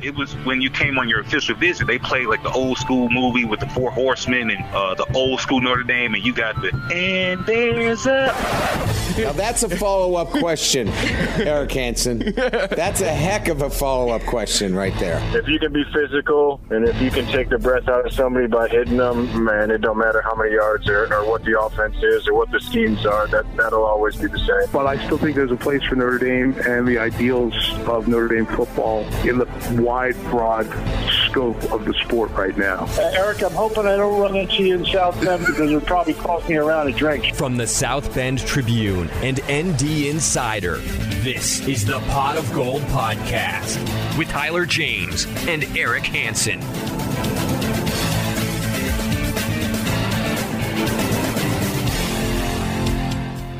[0.00, 3.10] It was when you came on your official visit, they played like the old school
[3.10, 6.54] movie with the four horsemen and uh, the old school Notre Dame, and you got
[6.62, 8.26] the and there's a.
[9.18, 10.88] Now that's a follow up question,
[11.36, 12.32] Eric Hansen.
[12.32, 15.20] That's a heck of a follow up question right there.
[15.36, 18.46] If you can be physical and if you can take the breath out of somebody
[18.46, 21.96] by hitting them, man, it don't matter how many yards or, or what the offense
[21.96, 23.26] is or what the schemes are.
[23.26, 24.72] That that'll always be the same.
[24.72, 27.54] But I still think there's a place for Notre Dame and the ideals
[27.88, 30.66] of Notre Dame football in the wide, broad
[31.28, 32.86] scope of the sport right now.
[32.98, 36.14] Uh, Eric, I'm hoping I don't run into you in South Bend because it'll probably
[36.14, 37.34] cost me around a drink.
[37.34, 40.76] From the South Bend Tribune and ND Insider,
[41.22, 43.78] this is the Pot of Gold Podcast
[44.18, 46.60] with Tyler James and Eric Hansen.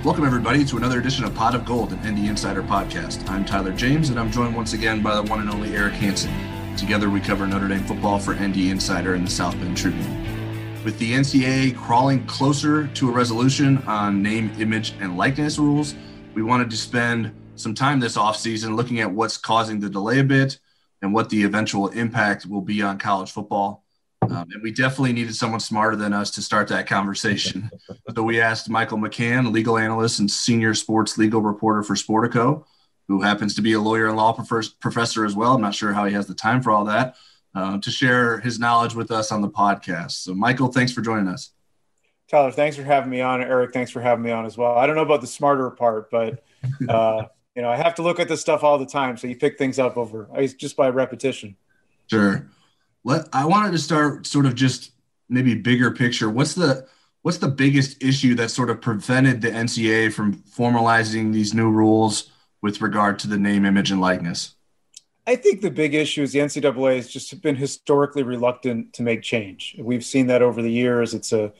[0.04, 3.28] Welcome, everybody, to another edition of Pot of Gold, an ND Insider podcast.
[3.28, 6.34] I'm Tyler James, and I'm joined once again by the one and only Eric Hansen.
[6.76, 10.82] Together, we cover Notre Dame football for ND Insider and the South Bend Tribune.
[10.82, 15.94] With the NCAA crawling closer to a resolution on name, image, and likeness rules,
[16.34, 20.24] we wanted to spend some time this offseason looking at what's causing the delay a
[20.24, 20.58] bit
[21.00, 23.81] and what the eventual impact will be on college football.
[24.30, 27.70] Um, and we definitely needed someone smarter than us to start that conversation.
[28.14, 32.64] so we asked Michael McCann, legal analyst and senior sports legal reporter for Sportico,
[33.08, 35.54] who happens to be a lawyer and law professor as well.
[35.54, 37.16] I'm not sure how he has the time for all that,
[37.54, 40.12] uh, to share his knowledge with us on the podcast.
[40.12, 41.50] So, Michael, thanks for joining us.
[42.28, 43.42] Tyler, thanks for having me on.
[43.42, 44.78] Eric, thanks for having me on as well.
[44.78, 46.44] I don't know about the smarter part, but
[46.88, 47.24] uh,
[47.56, 49.16] you know, I have to look at this stuff all the time.
[49.16, 51.56] So you pick things up over just by repetition.
[52.08, 52.48] Sure
[53.04, 54.92] let I wanted to start sort of just
[55.28, 56.28] maybe bigger picture.
[56.30, 56.86] What's the
[57.22, 62.30] what's the biggest issue that sort of prevented the NCAA from formalizing these new rules
[62.60, 64.54] with regard to the name, image, and likeness?
[65.26, 69.22] I think the big issue is the NCAA has just been historically reluctant to make
[69.22, 69.76] change.
[69.78, 71.14] We've seen that over the years.
[71.14, 71.52] It's a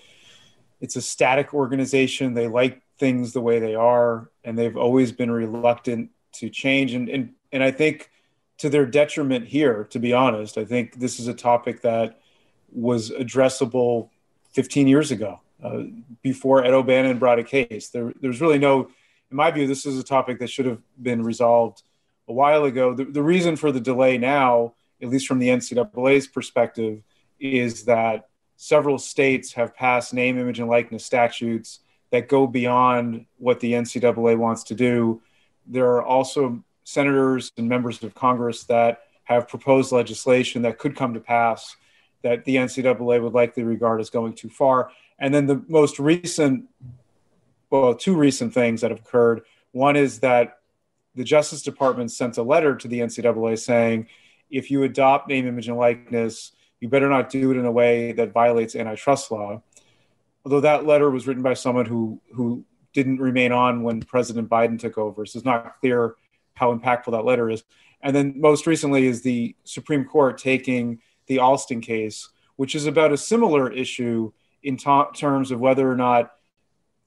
[0.80, 2.34] it's a static organization.
[2.34, 6.94] They like things the way they are, and they've always been reluctant to change.
[6.94, 8.10] And and and I think
[8.62, 10.56] to their detriment here, to be honest.
[10.56, 12.20] I think this is a topic that
[12.70, 14.10] was addressable
[14.52, 15.82] 15 years ago uh,
[16.22, 17.88] before Ed O'Bannon brought a case.
[17.88, 18.82] There, there's really no,
[19.32, 21.82] in my view, this is a topic that should have been resolved
[22.28, 22.94] a while ago.
[22.94, 27.02] The, the reason for the delay now, at least from the NCAA's perspective,
[27.40, 31.80] is that several states have passed name, image, and likeness statutes
[32.12, 35.20] that go beyond what the NCAA wants to do.
[35.66, 41.14] There are also senators and members of Congress that have proposed legislation that could come
[41.14, 41.76] to pass
[42.22, 44.90] that the NCAA would likely regard as going too far.
[45.18, 46.68] And then the most recent,
[47.70, 49.42] well, two recent things that have occurred.
[49.72, 50.58] One is that
[51.14, 54.08] the Justice Department sent a letter to the NCAA saying,
[54.50, 58.12] if you adopt name, image, and likeness, you better not do it in a way
[58.12, 59.62] that violates antitrust law.
[60.44, 64.78] Although that letter was written by someone who who didn't remain on when President Biden
[64.78, 66.16] took over, so it's not clear
[66.54, 67.64] how impactful that letter is.
[68.02, 73.12] And then most recently is the Supreme Court taking the Alston case, which is about
[73.12, 76.32] a similar issue in terms of whether or not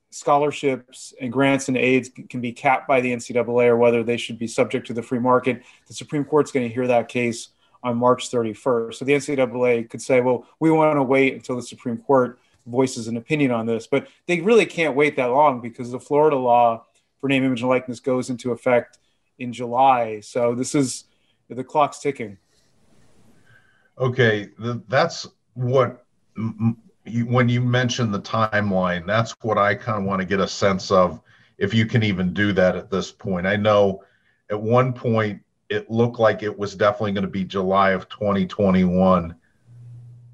[0.10, 4.40] scholarships and grants and aids can be capped by the NCAA or whether they should
[4.40, 5.62] be subject to the free market.
[5.88, 7.50] The Supreme Court's going to hear that case
[7.84, 8.96] on March 31st.
[8.96, 13.08] So the NCAA could say, well, we want to wait until the Supreme Court voices
[13.08, 13.88] an opinion on this.
[13.88, 16.86] But they really can't wait that long because the Florida law
[17.20, 18.98] for name, image, and likeness goes into effect
[19.40, 20.20] in July.
[20.20, 21.06] So this is
[21.50, 22.38] the clock's ticking.
[23.98, 26.06] Okay, the, that's what
[27.06, 30.48] you, when you mention the timeline, that's what I kind of want to get a
[30.48, 31.22] sense of
[31.58, 33.48] if you can even do that at this point.
[33.48, 34.04] I know
[34.50, 39.36] at one point it looked like it was definitely going to be July of 2021.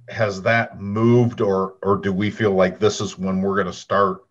[0.09, 3.73] Has that moved or or do we feel like this is when we're going to
[3.73, 4.25] start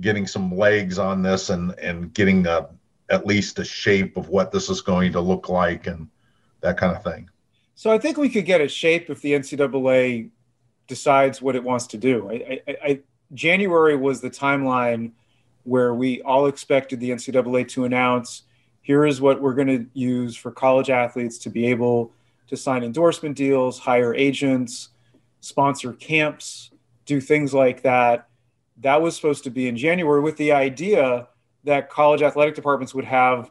[0.00, 2.68] getting some legs on this and and getting a
[3.10, 6.08] at least a shape of what this is going to look like and
[6.60, 7.28] that kind of thing.
[7.74, 10.30] So I think we could get a shape if the NCAA
[10.86, 12.30] decides what it wants to do.
[12.30, 13.00] I, I, I,
[13.32, 15.12] January was the timeline
[15.64, 18.42] where we all expected the NCAA to announce
[18.82, 22.12] here is what we're going to use for college athletes to be able
[22.48, 24.88] to sign endorsement deals, hire agents,
[25.40, 26.70] sponsor camps,
[27.06, 28.28] do things like that.
[28.78, 31.28] That was supposed to be in January with the idea
[31.64, 33.50] that college athletic departments would have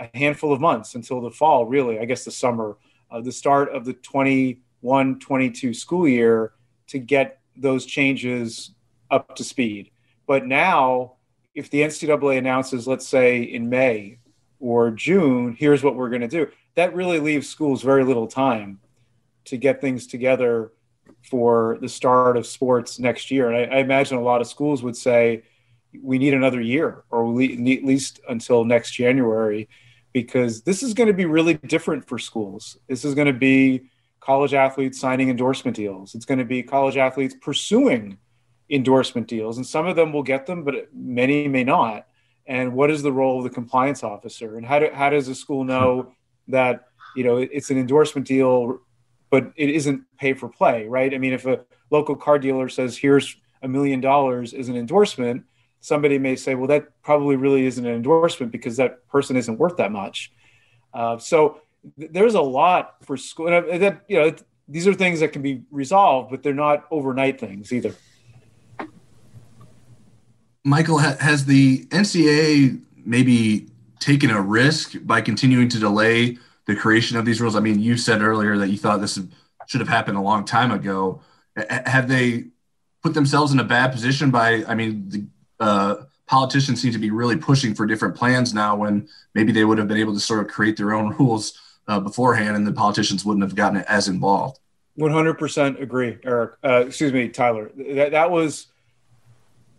[0.00, 2.76] a handful of months until the fall, really, I guess the summer,
[3.10, 6.52] uh, the start of the 21 22 school year
[6.88, 8.72] to get those changes
[9.10, 9.90] up to speed.
[10.26, 11.14] But now,
[11.54, 14.18] if the NCAA announces, let's say in May
[14.60, 18.80] or June, here's what we're going to do, that really leaves schools very little time
[19.46, 20.72] to get things together
[21.22, 23.50] for the start of sports next year.
[23.50, 25.42] And I, I imagine a lot of schools would say,
[26.02, 29.68] we need another year or we need at least until next January
[30.12, 32.78] because this is going to be really different for schools.
[32.88, 33.90] This is going to be
[34.20, 36.14] college athletes signing endorsement deals.
[36.14, 38.18] It's going to be college athletes pursuing
[38.70, 42.06] endorsement deals, and some of them will get them, but many may not.
[42.46, 44.56] And what is the role of the compliance officer?
[44.56, 46.52] And how, do, how does a school know hmm.
[46.52, 46.84] that
[47.16, 48.80] you know it's an endorsement deal,
[49.30, 51.12] but it isn't pay for play, right?
[51.12, 55.44] I mean, if a local car dealer says here's a million dollars as an endorsement,
[55.80, 59.76] somebody may say, well, that probably really isn't an endorsement because that person isn't worth
[59.76, 60.32] that much.
[60.92, 61.60] Uh, so
[61.98, 63.48] th- there's a lot for school.
[63.48, 64.34] And that you know,
[64.66, 67.94] these are things that can be resolved, but they're not overnight things either.
[70.64, 73.68] Michael, has the NCAA maybe
[74.00, 76.36] taken a risk by continuing to delay
[76.66, 77.56] the creation of these rules?
[77.56, 79.18] I mean, you said earlier that you thought this
[79.66, 81.22] should have happened a long time ago.
[81.70, 82.44] Have they
[83.02, 84.64] put themselves in a bad position by?
[84.66, 85.24] I mean, the
[85.60, 85.96] uh,
[86.26, 89.88] politicians seem to be really pushing for different plans now when maybe they would have
[89.88, 91.58] been able to sort of create their own rules
[91.88, 94.60] uh, beforehand and the politicians wouldn't have gotten as involved.
[94.98, 96.54] 100% agree, Eric.
[96.62, 97.70] Uh, excuse me, Tyler.
[97.76, 98.66] That, that was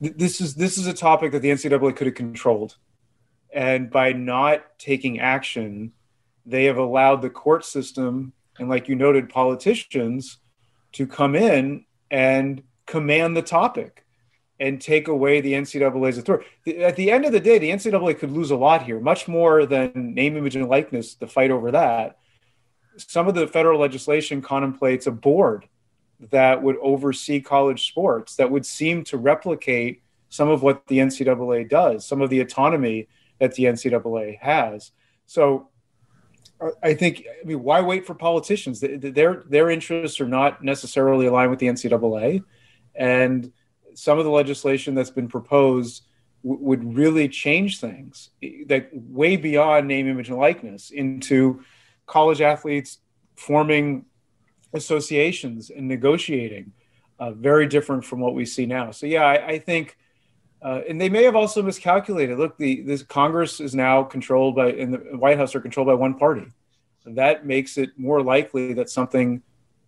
[0.02, 2.78] this is this is a topic that the NCAA could have controlled,
[3.54, 5.92] and by not taking action,
[6.46, 10.38] they have allowed the court system and, like you noted, politicians
[10.94, 14.06] to come in and command the topic
[14.60, 16.46] and take away the NCAA's authority.
[16.84, 19.66] At the end of the day, the NCAA could lose a lot here, much more
[19.66, 22.18] than name, image, and likeness, the fight over that.
[22.98, 25.68] Some of the federal legislation contemplates a board
[26.32, 31.70] that would oversee college sports that would seem to replicate some of what the NCAA
[31.70, 33.08] does, some of the autonomy
[33.40, 34.92] that the NCAA has.
[35.26, 35.70] So
[36.60, 38.82] uh, I think, I mean, why wait for politicians?
[38.82, 42.44] Their, their interests are not necessarily aligned with the NCAA.
[42.96, 43.54] And
[44.00, 46.04] some of the legislation that's been proposed
[46.44, 48.30] w- would really change things
[48.68, 51.62] that way beyond name, image, and likeness into
[52.06, 53.00] college athletes
[53.36, 54.06] forming
[54.74, 56.72] associations and negotiating,
[57.20, 58.92] uh, very different from what we see now.
[58.92, 59.98] So yeah, I, I think,
[60.62, 62.38] uh, and they may have also miscalculated.
[62.38, 65.94] Look, the this Congress is now controlled by, and the White House are controlled by
[65.94, 66.48] one party.
[67.06, 69.42] That makes it more likely that something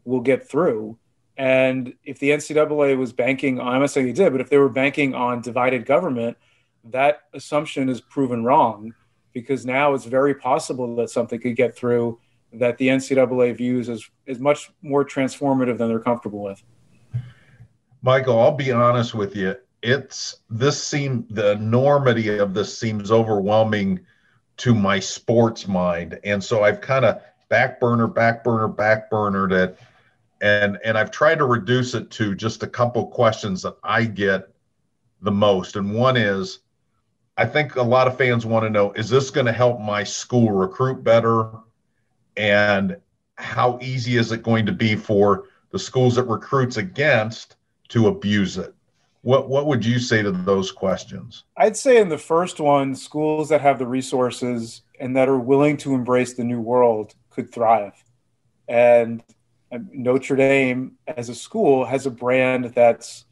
[0.06, 0.98] will get through
[1.38, 4.70] and if the NCAA was banking I'm not saying they did, but if they were
[4.70, 6.38] banking on divided government,
[6.86, 8.94] that assumption is proven wrong
[9.34, 12.20] because now it's very possible that something could get through
[12.54, 16.62] that the NCAA views as, as much more transformative than they're comfortable with.
[18.02, 19.56] Michael, I'll be honest with you.
[19.84, 24.02] It's this seem the enormity of this seems overwhelming
[24.58, 26.20] to my sports mind.
[26.24, 29.80] And so I've kind of back burner, back burner, back burnered it
[30.42, 34.50] and and I've tried to reduce it to just a couple questions that I get
[35.22, 35.76] the most.
[35.76, 36.60] And one is,
[37.38, 40.04] I think a lot of fans want to know: Is this going to help my
[40.04, 41.50] school recruit better?
[42.38, 42.98] And
[43.36, 47.56] how easy is it going to be for the schools it recruits against
[47.90, 48.74] to abuse it?
[49.22, 51.44] What what would you say to those questions?
[51.56, 55.78] I'd say in the first one, schools that have the resources and that are willing
[55.78, 58.04] to embrace the new world could thrive.
[58.68, 59.24] And
[59.72, 63.26] Notre Dame as a school has a brand that's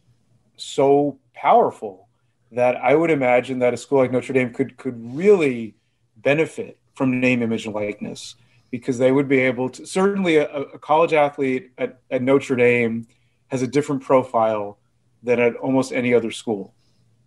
[0.56, 2.08] so powerful
[2.52, 5.76] that I would imagine that a school like Notre Dame could could really
[6.18, 8.36] benefit from name, image, and likeness
[8.72, 9.86] because they would be able to.
[9.86, 13.08] Certainly, a, a college athlete at, at Notre Dame
[13.48, 14.80] has a different profile
[15.24, 16.74] than at almost any other school.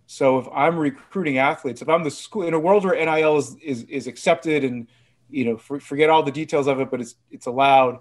[0.07, 3.57] So if I'm recruiting athletes, if I'm the school in a world where NIL is
[3.57, 4.89] is, is accepted and
[5.31, 8.01] you know for, forget all the details of it, but it's it's allowed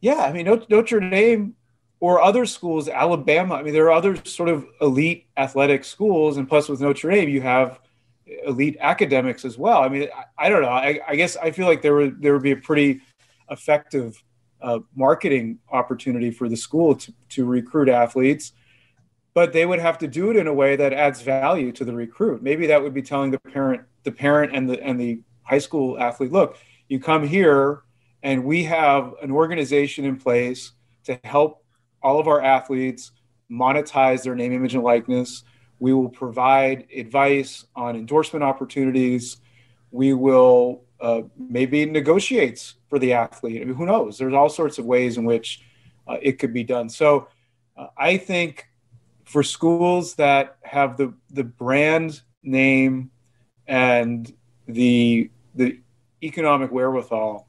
[0.00, 1.54] yeah, I mean Notre Dame
[2.00, 3.56] or other schools, Alabama.
[3.56, 7.28] I mean, there are other sort of elite athletic schools, and plus with Notre Dame,
[7.28, 7.80] you have
[8.46, 9.82] elite academics as well.
[9.82, 10.68] I mean, I, I don't know.
[10.68, 13.00] I, I, guess I feel like there would there would be a pretty
[13.50, 14.22] effective
[14.62, 18.52] uh, marketing opportunity for the school to, to recruit athletes,
[19.34, 21.94] but they would have to do it in a way that adds value to the
[21.94, 22.42] recruit.
[22.42, 25.98] Maybe that would be telling the parent, the parent and the and the high school
[25.98, 26.56] athlete, look,
[26.88, 27.82] you come here
[28.22, 30.72] and we have an organization in place
[31.04, 31.64] to help
[32.02, 33.12] all of our athletes
[33.50, 35.44] monetize their name, image, and likeness.
[35.78, 39.38] We will provide advice on endorsement opportunities.
[39.90, 43.62] We will uh, maybe negotiates for the athlete.
[43.62, 44.18] I mean, who knows?
[44.18, 45.62] There's all sorts of ways in which
[46.06, 46.88] uh, it could be done.
[46.88, 47.28] So
[47.76, 48.68] uh, I think
[49.24, 53.10] for schools that have the the brand name
[53.66, 54.32] and
[54.66, 55.80] the the
[56.22, 57.48] economic wherewithal,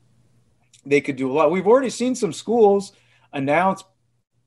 [0.86, 1.52] they could do a lot.
[1.52, 2.94] We've already seen some schools
[3.34, 3.84] announce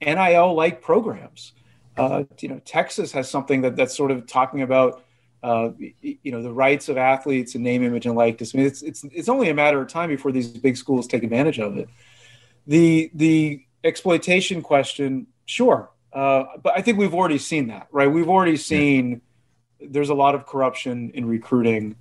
[0.01, 1.53] NIL like programs.
[1.97, 5.05] Uh, you know, Texas has something that, that's sort of talking about,
[5.43, 8.55] uh, you know, the rights of athletes and name, image, and likeness.
[8.55, 11.23] I mean, it's, it's, it's only a matter of time before these big schools take
[11.23, 11.89] advantage of it.
[12.67, 15.91] The, the exploitation question, sure.
[16.13, 18.11] Uh, but I think we've already seen that, right?
[18.11, 19.21] We've already seen
[19.81, 21.97] there's a lot of corruption in recruiting.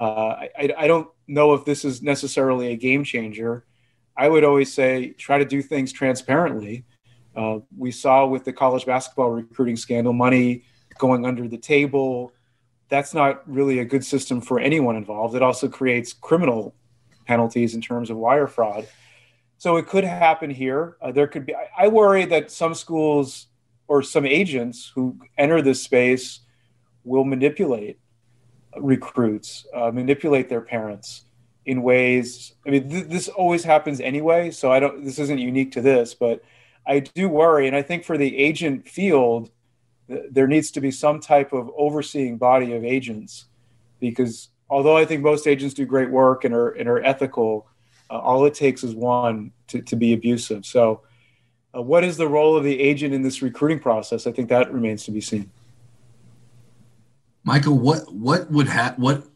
[0.00, 3.64] Uh, I, I don't know if this is necessarily a game changer.
[4.16, 6.84] I would always say try to do things transparently.
[7.34, 10.64] Uh, we saw with the college basketball recruiting scandal, money
[10.98, 12.32] going under the table.
[12.88, 15.34] That's not really a good system for anyone involved.
[15.34, 16.74] It also creates criminal
[17.26, 18.88] penalties in terms of wire fraud.
[19.58, 20.96] So it could happen here.
[21.02, 21.54] Uh, there could be.
[21.54, 23.48] I, I worry that some schools
[23.88, 26.40] or some agents who enter this space
[27.04, 27.98] will manipulate
[28.78, 31.25] recruits, uh, manipulate their parents
[31.66, 32.54] in ways.
[32.66, 35.04] I mean, th- this always happens anyway, so I don't.
[35.04, 36.42] This isn't unique to this, but
[36.86, 39.50] I do worry, and I think for the agent field,
[40.08, 43.46] th- there needs to be some type of overseeing body of agents,
[44.00, 47.66] because although I think most agents do great work and are and are ethical,
[48.08, 50.64] uh, all it takes is one to, to be abusive.
[50.64, 51.02] So,
[51.76, 54.28] uh, what is the role of the agent in this recruiting process?
[54.28, 55.50] I think that remains to be seen.
[57.42, 59.26] Michael, what what would ha- what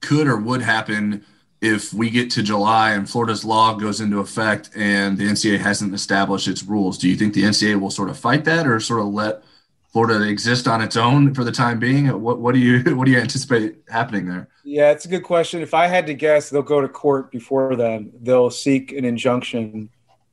[0.00, 1.24] could or would happen
[1.62, 5.94] if we get to July and Florida's law goes into effect and the NCAA hasn't
[5.94, 9.00] established its rules, do you think the NCAA will sort of fight that or sort
[9.00, 9.44] of let
[9.92, 12.08] Florida exist on its own for the time being?
[12.20, 14.48] What what do you what do you anticipate happening there?
[14.64, 15.62] Yeah, it's a good question.
[15.62, 18.12] If I had to guess, they'll go to court before then.
[18.20, 19.88] They'll seek an injunction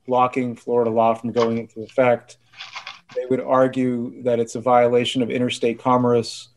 [0.07, 2.37] blocking Florida law from going into effect.
[3.15, 6.49] They would argue that it's a violation of interstate commerce,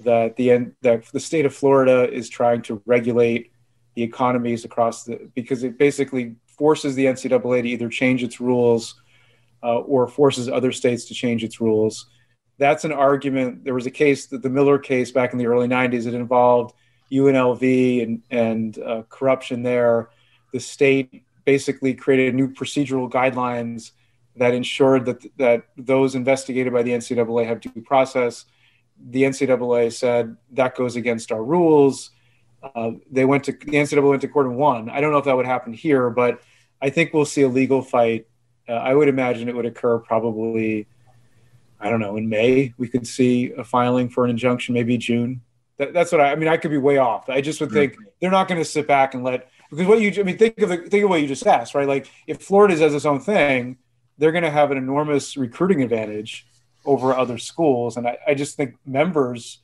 [0.00, 3.52] that the that the state of Florida is trying to regulate
[3.96, 8.94] the economies across the because it basically forces the NCAA to either change its rules
[9.62, 12.06] uh, or forces other states to change its rules.
[12.58, 13.64] That's an argument.
[13.64, 16.74] There was a case, that the Miller case back in the early 90s, it involved
[17.10, 20.10] UNLV and, and uh, corruption there.
[20.52, 23.92] The state basically created new procedural guidelines
[24.36, 28.44] that ensured that, that those investigated by the NCAA have due process.
[29.10, 32.10] The NCAA said that goes against our rules
[32.74, 34.88] uh, they went to the NCAA went to court and won.
[34.90, 36.40] I don't know if that would happen here, but
[36.80, 38.26] I think we'll see a legal fight.
[38.68, 40.86] Uh, I would imagine it would occur probably,
[41.80, 42.74] I don't know, in May.
[42.78, 45.42] We could see a filing for an injunction, maybe June.
[45.78, 46.48] That, that's what I, I, mean.
[46.48, 47.28] I could be way off.
[47.28, 48.04] I just would think mm-hmm.
[48.20, 50.68] they're not going to sit back and let because what you I mean think of
[50.68, 51.88] the, think of what you just asked, right?
[51.88, 53.78] Like if Florida does its own thing,
[54.18, 56.46] they're going to have an enormous recruiting advantage
[56.84, 59.60] over other schools, and I, I just think members.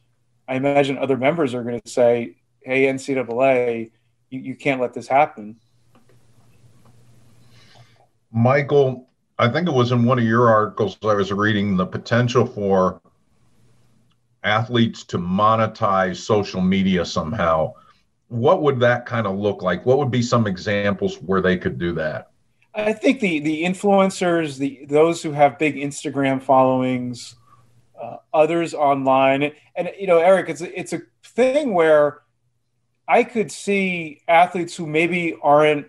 [0.48, 3.90] I imagine other members are going to say, hey ncaa
[4.30, 5.56] you, you can't let this happen.
[8.30, 12.46] Michael i think it was in one of your articles i was reading the potential
[12.46, 13.00] for
[14.44, 17.72] athletes to monetize social media somehow.
[18.28, 19.84] What would that kind of look like?
[19.84, 22.30] What would be some examples where they could do that?
[22.74, 27.34] I think the the influencers the those who have big instagram followings
[28.02, 32.21] uh, others online and you know eric it's a, it's a thing where
[33.08, 35.86] I could see athletes who maybe aren't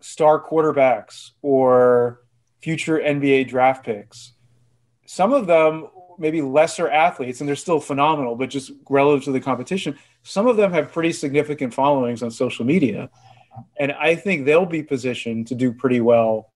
[0.00, 2.20] star quarterbacks or
[2.62, 4.32] future NBA draft picks.
[5.06, 9.40] Some of them maybe lesser athletes and they're still phenomenal, but just relative to the
[9.40, 13.10] competition, some of them have pretty significant followings on social media.
[13.78, 16.50] And I think they'll be positioned to do pretty well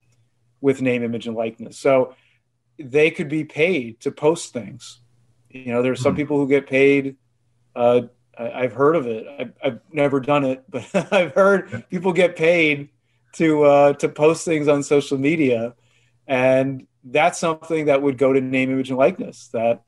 [0.61, 1.79] with name, image, and likeness.
[1.79, 2.15] So
[2.79, 5.01] they could be paid to post things.
[5.51, 6.17] You know, there's some mm-hmm.
[6.19, 7.17] people who get paid
[7.75, 8.03] uh,
[8.39, 9.27] I, have heard of it.
[9.39, 12.89] I've, I've, never done it, but I've heard people get paid
[13.35, 15.75] to uh, to post things on social media,
[16.27, 19.49] and that's something that would go to name, image, and likeness.
[19.49, 19.83] That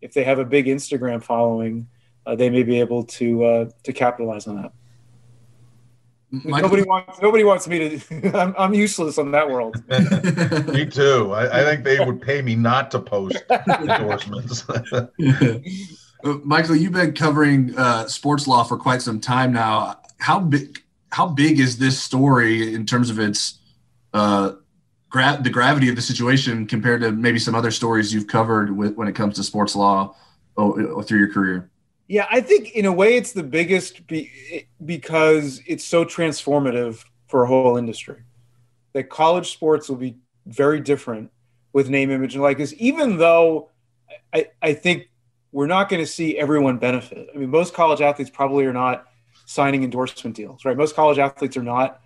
[0.00, 1.88] if they have a big Instagram following,
[2.26, 4.72] uh, they may be able to uh, to capitalize on that.
[6.32, 8.30] Michael, nobody wants nobody wants me to.
[8.38, 9.76] I'm, I'm useless on that world.
[10.72, 11.30] me too.
[11.32, 14.64] I, I, think they would pay me not to post endorsements.
[16.24, 19.98] Uh, Michael, you've been covering uh, sports law for quite some time now.
[20.18, 23.58] How big how big is this story in terms of its
[24.14, 24.52] uh,
[25.10, 28.94] gra- the gravity of the situation compared to maybe some other stories you've covered with
[28.96, 30.14] when it comes to sports law
[30.56, 31.70] oh, through your career?
[32.08, 37.44] Yeah, I think in a way it's the biggest be, because it's so transformative for
[37.44, 38.22] a whole industry.
[38.92, 41.30] That college sports will be very different
[41.72, 43.70] with name, image, and likeness, even though
[44.32, 45.08] I, I think
[45.52, 47.28] we're not going to see everyone benefit.
[47.34, 49.06] I mean, most college athletes probably are not
[49.44, 50.76] signing endorsement deals, right?
[50.76, 52.00] Most college athletes are not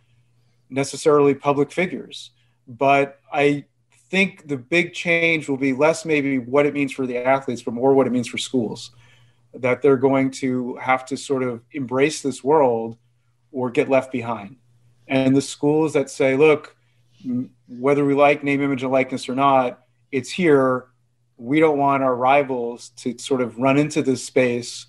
[0.69, 2.33] necessarily public figures.
[2.67, 3.65] But I
[4.11, 7.75] think the big change will be less maybe what it means for the athletes, but
[7.75, 8.91] more what it means for schools.
[9.55, 12.99] That they're going to have to sort of embrace this world
[13.53, 14.57] or get left behind.
[15.07, 16.77] And the schools that say, look,
[17.69, 20.87] whether we like name, image, and likeness or not, it's here.
[21.37, 24.87] We don't want our rivals to sort of run into this space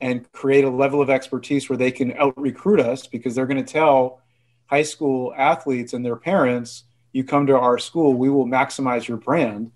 [0.00, 3.64] and create a level of expertise where they can out recruit us because they're going
[3.64, 4.20] to tell
[4.66, 9.16] high school athletes and their parents, you come to our school, we will maximize your
[9.16, 9.70] brand.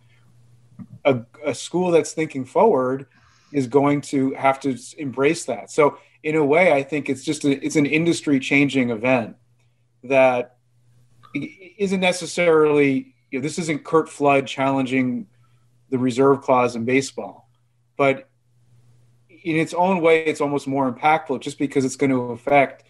[1.04, 3.06] A, a school that's thinking forward
[3.52, 5.70] is going to have to embrace that.
[5.70, 9.36] So in a way, I think it's just a, it's an industry changing event
[10.04, 10.56] that
[11.34, 15.26] isn't necessarily you know, this isn't Curt Flood challenging
[15.90, 17.48] the reserve clause in baseball,
[17.96, 18.28] but
[19.28, 22.84] in its own way, it's almost more impactful just because it's going to affect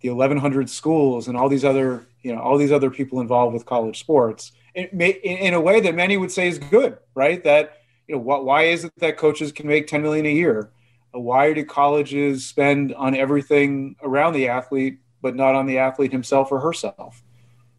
[0.00, 3.66] the 1100 schools and all these other you know all these other people involved with
[3.66, 4.52] college sports.
[4.92, 7.42] May, in a way that many would say is good right?
[7.44, 10.70] That you know why is it that coaches can make 10 million a year?
[11.12, 16.50] Why do colleges spend on everything around the athlete but not on the athlete himself
[16.50, 17.22] or herself?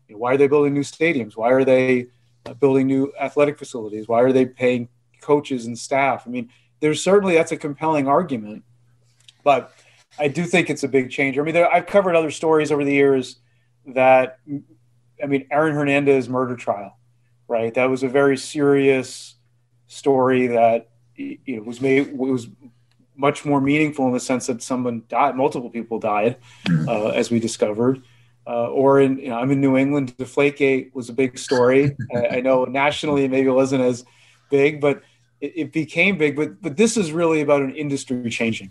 [0.10, 1.36] Why are they building new stadiums?
[1.36, 2.08] Why are they
[2.46, 4.88] uh, building new athletic facilities why are they paying
[5.22, 8.64] coaches and staff i mean there's certainly that's a compelling argument
[9.44, 9.74] but
[10.20, 11.38] I do think it's a big change.
[11.38, 13.38] I mean, there, I've covered other stories over the years
[13.88, 14.40] that,
[15.22, 16.98] I mean, Aaron Hernandez murder trial,
[17.48, 17.74] right?
[17.74, 19.36] That was a very serious
[19.88, 22.48] story that you know was made was
[23.16, 26.38] much more meaningful in the sense that someone died, multiple people died,
[26.88, 28.02] uh, as we discovered.
[28.46, 30.18] Uh, or in, you know, I'm in New England.
[30.18, 31.96] Deflategate was a big story.
[32.16, 34.04] I, I, know nationally maybe it wasn't as
[34.52, 35.02] big, but
[35.40, 36.36] it, it became big.
[36.36, 38.70] But but this is really about an industry changing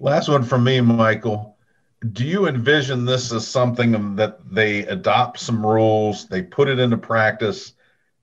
[0.00, 1.56] Last one from me, Michael.
[2.12, 6.98] Do you envision this as something that they adopt some rules, they put it into
[6.98, 7.72] practice,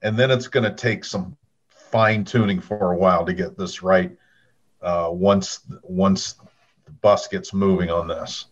[0.01, 1.37] and then it's going to take some
[1.69, 4.11] fine tuning for a while to get this right?
[4.81, 6.35] Uh, once once
[6.85, 8.45] the bus gets moving on this.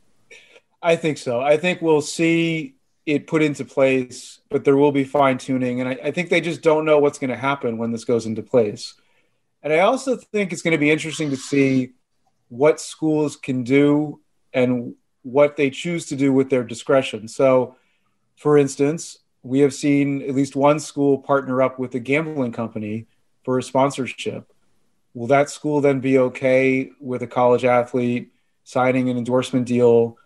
[0.82, 1.42] I think so.
[1.42, 5.90] I think we'll see it put into place, but there will be fine tuning, and
[5.90, 8.44] I, I think they just don't know what's going to happen when this goes into
[8.44, 8.94] place.
[9.64, 11.94] And I also think it's going to be interesting to see
[12.48, 14.22] what schools can do
[14.54, 17.28] and what they choose to do with their discretion.
[17.28, 17.76] So,
[18.38, 23.08] for instance, we have seen at least one school partner up with a gambling company
[23.44, 24.52] for a sponsorship.
[25.14, 28.32] Will that school then be okay with a college athlete
[28.64, 30.18] signing an endorsement deal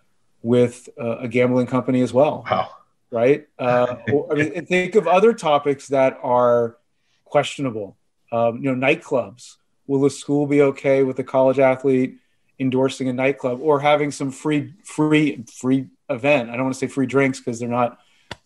[0.44, 2.46] with uh, a gambling company as well?
[2.50, 2.70] Wow.
[3.10, 3.48] Right?
[3.58, 3.96] Uh,
[4.32, 6.78] I mean, think of other topics that are
[7.26, 7.98] questionable.
[8.32, 9.56] Um, you know, nightclubs
[9.88, 12.18] will the school be okay with a college athlete
[12.60, 16.50] endorsing a nightclub or having some free free free event?
[16.50, 18.00] I don't want to say free drinks because they're not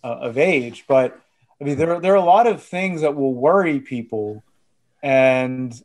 [0.03, 1.19] uh, of age, but
[1.60, 4.43] I mean there there are a lot of things that will worry people,
[5.03, 5.79] and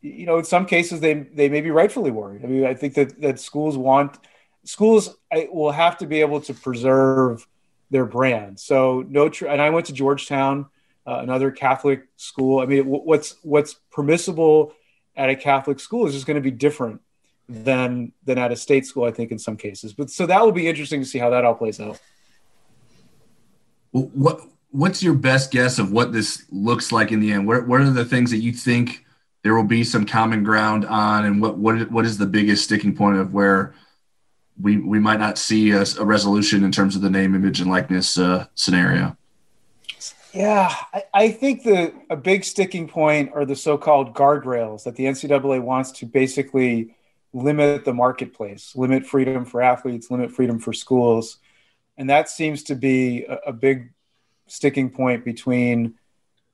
[0.00, 2.44] you know in some cases they they may be rightfully worried.
[2.44, 4.18] I mean I think that that schools want
[4.64, 5.16] schools
[5.50, 7.46] will have to be able to preserve
[7.90, 8.58] their brand.
[8.60, 10.66] So no, and I went to Georgetown
[11.06, 12.60] uh, another Catholic school.
[12.60, 14.74] I mean, what's what's permissible
[15.16, 17.00] at a Catholic school is just going to be different
[17.48, 19.04] than than at a state school.
[19.04, 21.44] I think in some cases, but so that will be interesting to see how that
[21.44, 21.98] all plays out.
[23.90, 27.46] what what's your best guess of what this looks like in the end?
[27.46, 29.04] What what are the things that you think
[29.42, 32.94] there will be some common ground on, and what what what is the biggest sticking
[32.94, 33.74] point of where
[34.60, 37.70] we we might not see a, a resolution in terms of the name, image, and
[37.70, 39.16] likeness uh, scenario?
[40.32, 45.04] Yeah, I, I, think the a big sticking point are the so-called guardrails that the
[45.04, 46.94] NCAA wants to basically
[47.32, 51.38] limit the marketplace, limit freedom for athletes, limit freedom for schools,
[51.96, 53.92] and that seems to be a, a big
[54.46, 55.94] sticking point between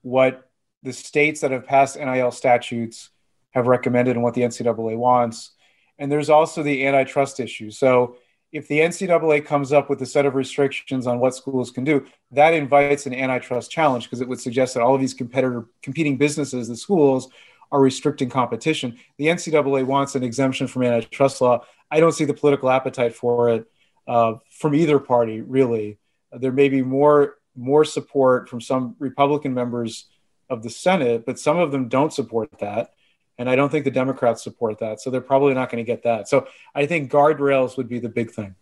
[0.03, 0.51] what
[0.83, 3.11] the states that have passed NIL statutes
[3.51, 5.53] have recommended and what the NCAA wants.
[5.99, 7.71] And there's also the antitrust issue.
[7.71, 8.17] So
[8.53, 12.07] if the NCAA comes up with a set of restrictions on what schools can do,
[12.33, 16.17] that invites an antitrust challenge because it would suggest that all of these competitor competing
[16.17, 17.29] businesses, the schools,
[17.73, 18.97] are restricting competition.
[19.19, 21.65] The NCAA wants an exemption from antitrust law.
[21.91, 23.67] I don't see the political appetite for it
[24.07, 25.41] uh, from either party.
[25.41, 25.99] Really,
[26.33, 30.07] there may be more more support from some Republican members
[30.51, 32.91] of the Senate, but some of them don't support that.
[33.38, 35.01] And I don't think the Democrats support that.
[35.01, 36.29] So they're probably not going to get that.
[36.29, 38.55] So I think guardrails would be the big thing.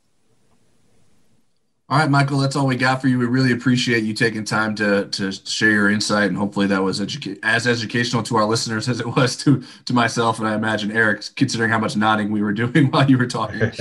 [1.91, 3.19] All right, Michael, that's all we got for you.
[3.19, 6.99] We really appreciate you taking time to to share your insight, and hopefully that was
[6.99, 10.91] educa- as educational to our listeners as it was to to myself, and I imagine
[10.91, 13.61] Eric, considering how much nodding we were doing while you were talking.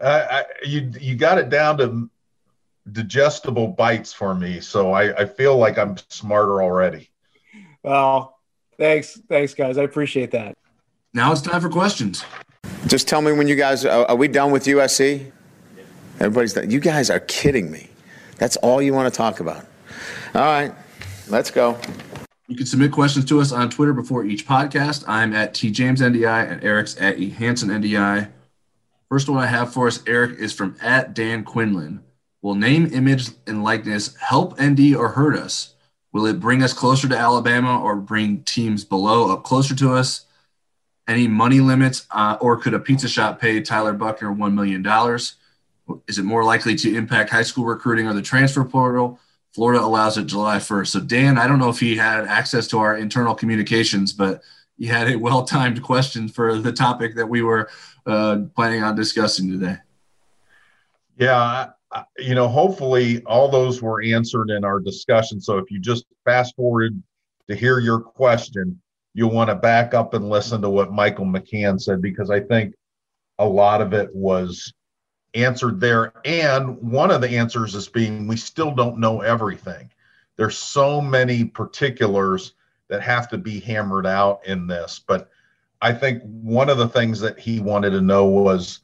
[0.00, 2.10] uh, I, you you got it down to
[2.90, 7.08] digestible bites for me, so I, I feel like I'm smarter already.
[7.84, 8.33] Well,
[8.78, 9.78] thanks, thanks, guys.
[9.78, 10.56] I appreciate that.
[11.12, 12.24] Now it's time for questions.
[12.86, 15.30] Just tell me when you guys are, are we done with USC?
[16.20, 16.70] Everybody's done.
[16.70, 17.88] You guys are kidding me.
[18.38, 19.66] That's all you want to talk about.
[20.34, 20.72] All right,
[21.28, 21.78] let's go.
[22.46, 25.04] You can submit questions to us on Twitter before each podcast.
[25.08, 28.30] I'm at TJamesNDI and Eric's at E NDI.
[29.08, 32.02] First one I have for us, Eric, is from at Dan Quinlan.
[32.42, 35.73] Will name, image, and likeness help ND or hurt us?
[36.14, 40.26] Will it bring us closer to Alabama or bring teams below up closer to us?
[41.08, 44.86] Any money limits, uh, or could a pizza shop pay Tyler Buchner $1 million?
[46.06, 49.18] Is it more likely to impact high school recruiting or the transfer portal?
[49.52, 50.86] Florida allows it July 1st.
[50.86, 54.40] So, Dan, I don't know if he had access to our internal communications, but
[54.78, 57.68] he had a well timed question for the topic that we were
[58.06, 59.78] uh, planning on discussing today.
[61.16, 61.70] Yeah,
[62.18, 65.40] you know, hopefully all those were answered in our discussion.
[65.40, 67.00] So if you just fast forward
[67.48, 68.80] to hear your question,
[69.14, 72.74] you'll want to back up and listen to what Michael McCann said because I think
[73.38, 74.72] a lot of it was
[75.34, 76.12] answered there.
[76.24, 79.90] And one of the answers is being we still don't know everything.
[80.36, 82.54] There's so many particulars
[82.88, 85.00] that have to be hammered out in this.
[85.06, 85.30] But
[85.80, 88.80] I think one of the things that he wanted to know was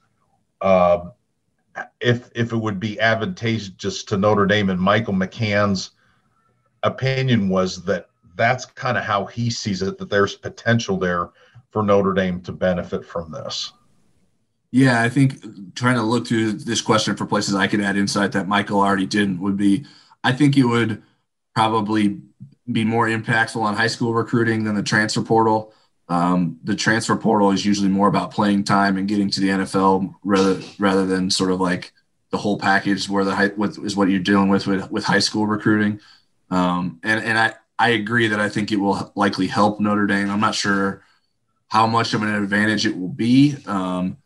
[0.60, 1.10] uh,
[2.00, 4.70] if if it would be advantageous just to Notre Dame.
[4.70, 5.90] And Michael McCann's
[6.82, 9.98] opinion was that that's kind of how he sees it.
[9.98, 11.30] That there's potential there
[11.70, 13.72] for Notre Dame to benefit from this.
[14.72, 18.32] Yeah, I think trying to look through this question for places I could add insight
[18.32, 19.84] that Michael already didn't would be
[20.22, 21.02] I think it would
[21.54, 22.20] probably
[22.70, 25.74] be more impactful on high school recruiting than the transfer portal.
[26.10, 30.12] Um, the transfer portal is usually more about playing time and getting to the NFL
[30.24, 31.92] rather rather than sort of like
[32.30, 35.20] the whole package where the high, what is what you're dealing with with, with high
[35.20, 36.00] school recruiting.
[36.50, 40.30] Um, and and I I agree that I think it will likely help Notre Dame.
[40.30, 41.04] I'm not sure
[41.68, 43.56] how much of an advantage it will be.
[43.66, 44.16] Um,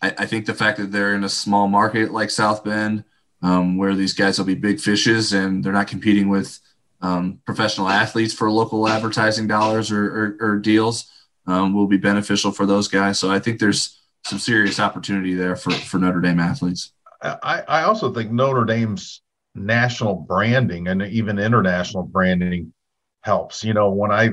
[0.00, 3.02] I, I, think the fact that they're in a small market like South Bend,
[3.42, 6.60] um, where these guys will be big fishes and they're not competing with
[7.00, 11.10] um, professional athletes for local advertising dollars or, or, or deals,
[11.46, 13.18] um, will be beneficial for those guys.
[13.18, 16.92] So I think there's some serious opportunity there for, for Notre Dame athletes.
[17.20, 19.22] I, I also think Notre Dame's
[19.54, 22.72] national branding and even international branding
[23.20, 23.64] helps.
[23.64, 24.30] You know, when I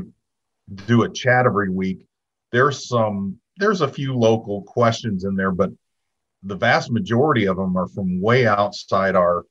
[0.86, 2.06] do a chat every week,
[2.52, 5.70] there's some there's a few local questions in there, but
[6.44, 9.46] the vast majority of them are from way outside our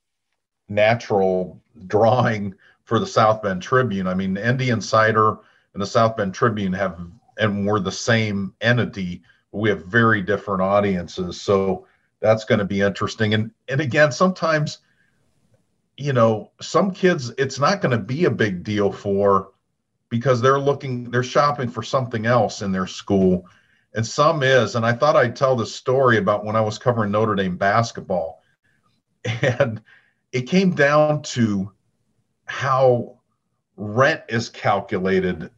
[0.69, 4.07] natural drawing for the South Bend Tribune.
[4.07, 5.37] I mean, ND Insider
[5.75, 6.99] and the South Bend Tribune have,
[7.39, 9.23] and we're the same entity,
[9.53, 11.41] but we have very different audiences.
[11.41, 11.87] So
[12.21, 13.35] that's going to be interesting.
[13.35, 14.79] And and again, sometimes,
[15.97, 19.53] you know, some kids, it's not going to be a big deal for
[20.11, 23.47] because they're looking, they're shopping for something else in their school
[23.95, 24.75] and some is.
[24.75, 28.43] And I thought I'd tell the story about when I was covering Notre Dame basketball.
[29.43, 29.83] And
[30.33, 31.73] it came down to
[32.47, 33.19] how
[33.77, 35.51] rent is calculated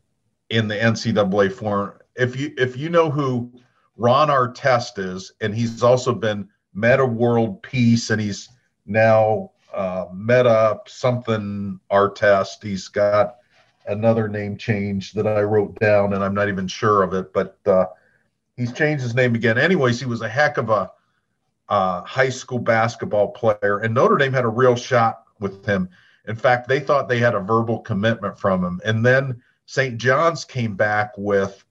[0.51, 1.95] in the NCAA form.
[2.17, 3.51] If you if you know who
[3.97, 8.49] Ron Artest is, and he's also been Metta World Peace, and he's
[8.87, 12.63] now uh, Metta something Artest.
[12.63, 13.37] He's got
[13.87, 17.59] another name change that I wrote down, and I'm not even sure of it, but
[17.67, 17.87] uh,
[18.57, 19.59] he's changed his name again.
[19.59, 20.91] Anyways, he was a heck of a
[21.69, 25.89] uh, high school basketball player, and Notre Dame had a real shot with him.
[26.27, 28.81] In fact, they thought they had a verbal commitment from him.
[28.85, 29.99] And then St.
[29.99, 31.65] John's came back with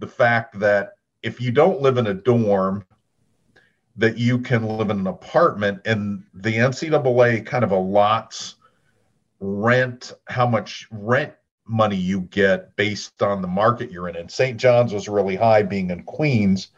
[0.00, 2.84] the fact that if you don't live in a dorm,
[3.94, 8.56] that you can live in an apartment, and the NCAA kind of allots
[9.38, 11.32] rent, how much rent
[11.64, 14.16] money you get based on the market you're in.
[14.16, 14.58] And St.
[14.58, 16.72] John's was really high being in Queens.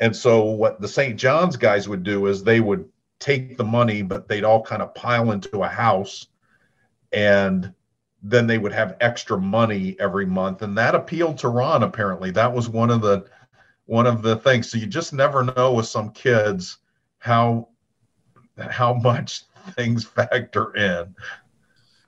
[0.00, 1.18] And so what the St.
[1.18, 4.94] John's guys would do is they would take the money, but they'd all kind of
[4.94, 6.28] pile into a house
[7.12, 7.74] and
[8.22, 10.62] then they would have extra money every month.
[10.62, 12.30] And that appealed to Ron, apparently.
[12.30, 13.26] That was one of the
[13.86, 14.70] one of the things.
[14.70, 16.78] So you just never know with some kids
[17.18, 17.68] how
[18.56, 19.42] how much
[19.76, 21.14] things factor in.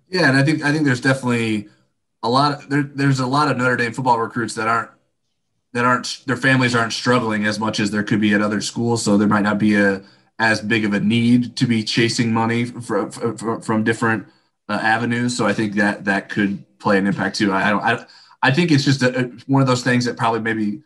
[0.08, 1.68] Yeah, and I think I think there's definitely
[2.22, 4.90] a lot of there, there's a lot of Notre Dame football recruits that aren't
[5.72, 9.02] that aren't their families aren't struggling as much as there could be at other schools,
[9.02, 10.02] so there might not be a
[10.38, 14.26] as big of a need to be chasing money from from, from different
[14.68, 15.36] uh, avenues.
[15.36, 17.52] So I think that that could play an impact too.
[17.52, 17.82] I, I don't.
[17.82, 18.06] I,
[18.42, 20.82] I think it's just a, one of those things that probably maybe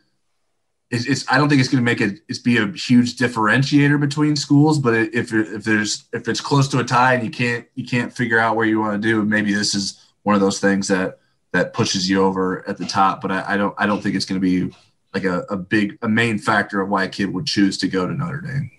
[0.90, 4.00] it's, it's I don't think it's going to make it it's be a huge differentiator
[4.00, 4.78] between schools.
[4.78, 8.12] But if if there's if it's close to a tie and you can't you can't
[8.12, 11.18] figure out where you want to do, maybe this is one of those things that
[11.52, 13.20] that pushes you over at the top.
[13.20, 14.74] But I, I don't I don't think it's going to be
[15.14, 18.06] like a, a big a main factor of why a kid would choose to go
[18.06, 18.70] to Notre Dame.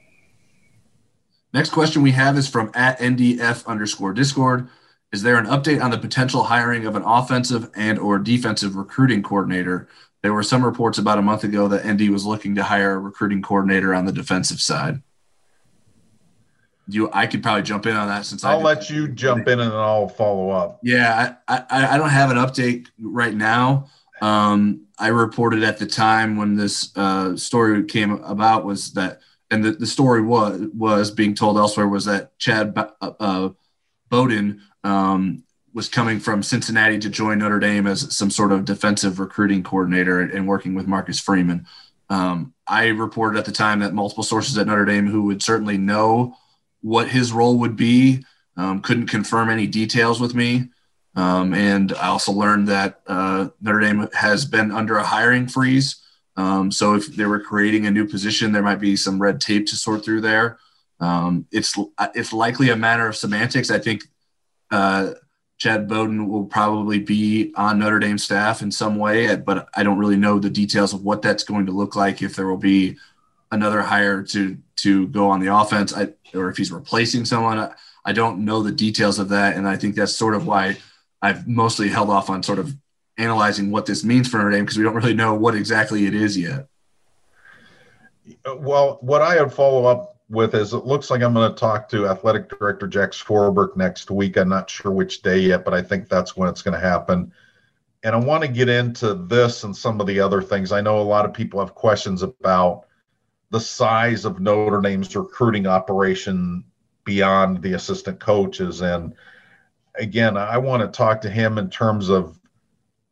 [1.54, 4.70] Next question we have is from at NDF underscore Discord.
[5.12, 9.24] Is there an update on the potential hiring of an offensive and or defensive recruiting
[9.24, 9.88] coordinator?
[10.22, 13.00] There were some reports about a month ago that ND was looking to hire a
[13.00, 15.02] recruiting coordinator on the defensive side.
[16.88, 19.74] You, I could probably jump in on that since I'll let you jump in and
[19.74, 20.80] I'll follow up.
[20.82, 23.90] Yeah, I, I, I don't have an update right now.
[24.22, 29.20] Um, I reported at the time when this uh, story came about was that,
[29.52, 33.50] and the, the story was was being told elsewhere was that Chad uh, uh,
[34.10, 39.20] Bowden um, was coming from Cincinnati to join Notre Dame as some sort of defensive
[39.20, 41.66] recruiting coordinator and working with Marcus Freeman.
[42.10, 45.78] Um, I reported at the time that multiple sources at Notre Dame who would certainly
[45.78, 46.36] know
[46.82, 48.24] what his role would be
[48.58, 50.70] um, couldn't confirm any details with me.
[51.16, 55.98] Um, and I also learned that uh, Notre Dame has been under a hiring freeze.
[56.36, 59.68] Um, so if they were creating a new position, there might be some red tape
[59.68, 60.58] to sort through there.
[61.00, 61.78] Um, it's
[62.14, 63.72] it's likely a matter of semantics.
[63.72, 64.04] I think
[64.72, 65.12] uh,
[65.58, 69.98] Chad Bowden will probably be on Notre Dame staff in some way, but I don't
[69.98, 72.22] really know the details of what that's going to look like.
[72.22, 72.98] If there will be
[73.52, 77.74] another hire to to go on the offense, I, or if he's replacing someone, I,
[78.06, 80.78] I don't know the details of that, and I think that's sort of why
[81.22, 82.74] I've mostly held off on sort of
[83.18, 86.16] analyzing what this means for Notre Dame because we don't really know what exactly it
[86.16, 86.68] is yet.
[88.46, 91.90] Well, what I would follow up with is it looks like I'm going to talk
[91.90, 94.38] to athletic director Jack Swarbrick next week.
[94.38, 97.34] I'm not sure which day yet, but I think that's when it's going to happen.
[98.04, 100.72] And I want to get into this and some of the other things.
[100.72, 102.86] I know a lot of people have questions about
[103.50, 106.64] the size of Notre Dame's recruiting operation
[107.04, 108.82] beyond the assistant coaches.
[108.82, 109.16] And
[109.96, 112.40] again, I want to talk to him in terms of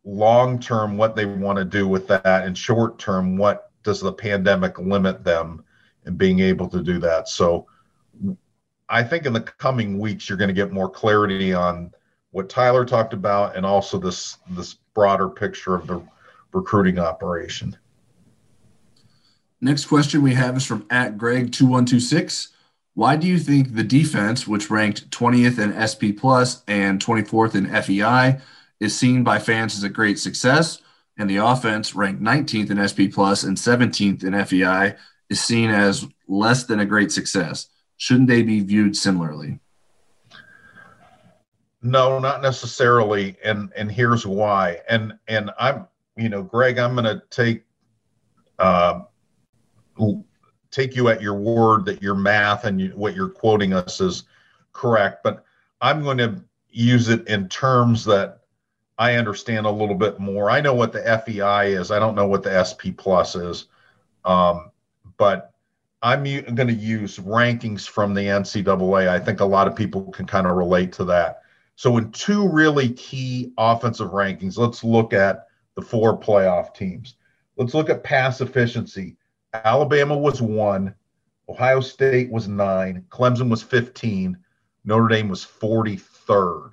[0.06, 4.14] long term what they want to do with that, and short term what does the
[4.14, 5.64] pandemic limit them
[6.08, 7.28] and being able to do that.
[7.28, 7.68] So
[8.90, 11.92] I think in the coming weeks you're going to get more clarity on
[12.32, 16.02] what Tyler talked about and also this this broader picture of the
[16.54, 17.78] recruiting operation.
[19.60, 22.50] Next question we have is from at Greg2126.
[22.94, 27.68] Why do you think the defense, which ranked 20th in SP Plus and 24th in
[27.84, 28.40] FEI,
[28.80, 30.82] is seen by fans as a great success,
[31.18, 34.96] and the offense, ranked 19th in SP Plus and 17th in FEI,
[35.30, 37.68] is seen as less than a great success.
[37.98, 39.60] Shouldn't they be viewed similarly?
[41.82, 44.82] No, not necessarily, and and here's why.
[44.90, 47.64] And and I'm, you know, Greg, I'm going to take
[48.60, 49.02] uh,
[50.72, 54.24] take you at your word that your math and you, what you're quoting us is
[54.74, 55.44] correct, but
[55.82, 58.42] I'm going to use it in terms that
[58.98, 60.50] I understand a little bit more.
[60.50, 61.92] I know what the FEI is.
[61.92, 63.66] I don't know what the SP plus is.
[64.26, 64.72] Um,
[65.18, 65.54] but
[66.02, 69.08] I'm going to use rankings from the NCAA.
[69.08, 71.42] I think a lot of people can kind of relate to that.
[71.76, 77.16] So, in two really key offensive rankings, let's look at the four playoff teams.
[77.56, 79.18] Let's look at pass efficiency.
[79.54, 80.94] Alabama was one,
[81.50, 84.38] Ohio State was nine, Clemson was 15,
[84.86, 86.72] Notre Dame was 43rd.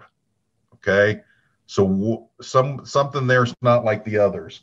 [0.75, 1.21] Okay.
[1.67, 4.61] So, some something there's not like the others.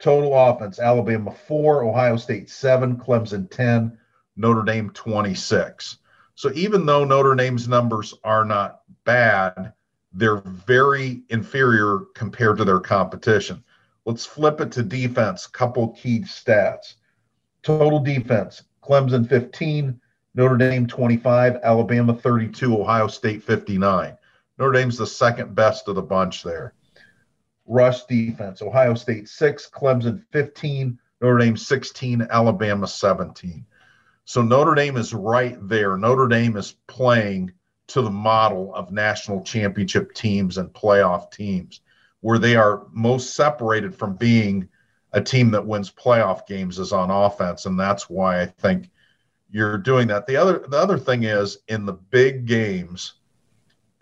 [0.00, 3.98] Total offense Alabama 4, Ohio State 7, Clemson 10,
[4.36, 5.98] Notre Dame 26.
[6.36, 9.72] So even though Notre Dame's numbers are not bad,
[10.12, 13.64] they're very inferior compared to their competition.
[14.06, 16.94] Let's flip it to defense, couple key stats.
[17.62, 20.00] Total defense Clemson 15,
[20.34, 24.16] Notre Dame 25, Alabama 32, Ohio State 59.
[24.58, 26.72] Notre Dame's the second best of the bunch there
[27.68, 28.62] rush defense.
[28.62, 33.64] Ohio State six, Clemson 15, Notre Dame 16, Alabama 17.
[34.24, 35.96] So Notre Dame is right there.
[35.96, 37.52] Notre Dame is playing
[37.88, 41.80] to the model of national championship teams and playoff teams,
[42.20, 44.68] where they are most separated from being
[45.12, 48.90] a team that wins playoff games is on offense, and that's why I think
[49.50, 50.26] you're doing that.
[50.26, 53.14] The other the other thing is in the big games,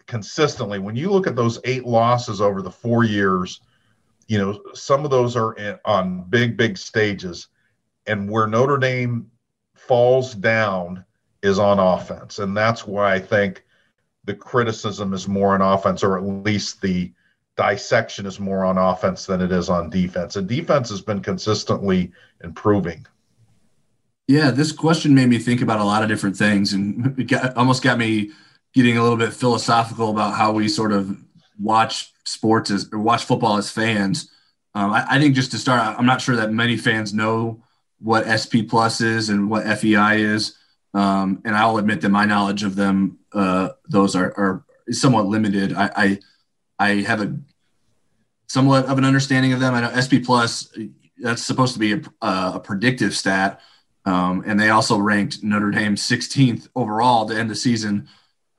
[0.06, 3.60] consistently when you look at those eight losses over the four years,
[4.28, 7.48] you know some of those are in, on big big stages,
[8.06, 9.30] and where Notre Dame
[9.74, 11.04] falls down
[11.42, 13.64] is on offense, and that's why I think
[14.24, 17.12] the criticism is more on offense, or at least the
[17.56, 20.36] dissection is more on offense than it is on defense.
[20.36, 23.06] And defense has been consistently improving.
[24.28, 27.56] Yeah, this question made me think about a lot of different things, and it got,
[27.56, 28.32] almost got me
[28.76, 31.16] getting a little bit philosophical about how we sort of
[31.58, 34.30] watch sports as or watch football as fans.
[34.74, 37.62] Um, I, I, think just to start, I'm not sure that many fans know
[37.98, 40.58] what SP Plus is and what FEI is,
[40.92, 45.72] um, and I'll admit that my knowledge of them, uh, those are, are somewhat limited.
[45.72, 46.18] I, I
[46.78, 47.34] I have a
[48.48, 49.72] somewhat of an understanding of them.
[49.72, 50.70] I know SP Plus
[51.16, 53.62] that's supposed to be a, a predictive stat,
[54.04, 58.08] um, and they also ranked Notre Dame 16th overall to end the season.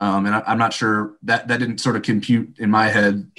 [0.00, 3.30] Um, and I, am not sure that that didn't sort of compute in my head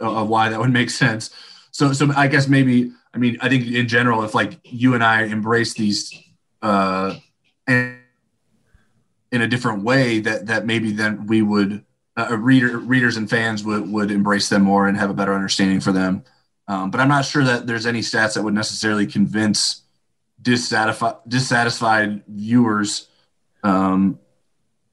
[0.00, 1.30] of why that would make sense.
[1.70, 5.04] So, so I guess maybe I mean I think in general, if like you and
[5.04, 6.12] I embrace these
[6.62, 7.16] uh,
[7.68, 8.00] in
[9.32, 11.84] a different way, that that maybe then we would
[12.16, 15.80] uh, reader readers and fans would would embrace them more and have a better understanding
[15.80, 16.24] for them.
[16.66, 19.82] Um, but I'm not sure that there's any stats that would necessarily convince
[20.42, 23.08] dissatisfied dissatisfied viewers
[23.62, 24.18] um,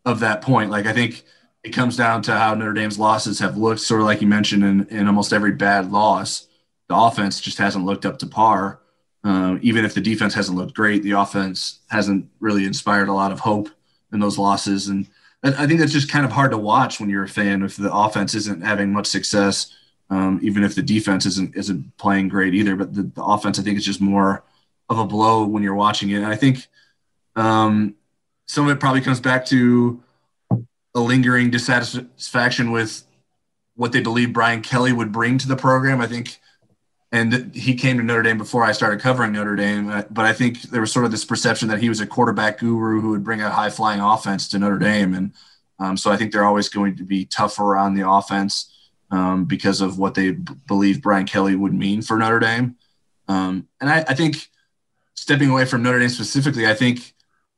[0.07, 0.71] of that point.
[0.71, 1.23] Like I think
[1.63, 4.63] it comes down to how Notre Dame's losses have looked, sort of like you mentioned
[4.63, 6.47] in, in almost every bad loss.
[6.87, 8.79] The offense just hasn't looked up to par.
[9.23, 13.33] Uh, even if the defense hasn't looked great, the offense hasn't really inspired a lot
[13.33, 13.67] of hope
[14.13, 14.87] in those losses.
[14.87, 15.07] And
[15.43, 17.93] I think that's just kind of hard to watch when you're a fan if the
[17.93, 19.75] offense isn't having much success,
[20.09, 22.77] um, even if the defense isn't isn't playing great either.
[22.77, 24.45] But the, the, offense, I think, is just more
[24.87, 26.17] of a blow when you're watching it.
[26.17, 26.65] And I think
[27.35, 27.96] um,
[28.47, 30.01] some of it probably comes back to
[30.95, 33.03] a lingering dissatisfaction with
[33.75, 36.01] what they believe Brian Kelly would bring to the program.
[36.01, 36.39] I think
[37.11, 39.89] and he came to Notre Dame before I started covering Notre Dame.
[39.89, 42.59] Uh, but I think there was sort of this perception that he was a quarterback
[42.59, 45.31] guru who would bring a high flying offense to Notre Dame, and
[45.79, 48.73] um, so I think they're always going to be tougher on the offense
[49.11, 52.75] um, because of what they b- believe Brian Kelly would mean for Notre Dame.
[53.27, 54.49] Um, and I, I, think
[55.13, 57.13] stepping away from Notre Dame specifically, I think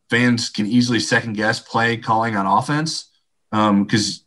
[0.10, 3.10] fans can easily second guess play calling on offense
[3.52, 4.26] because um,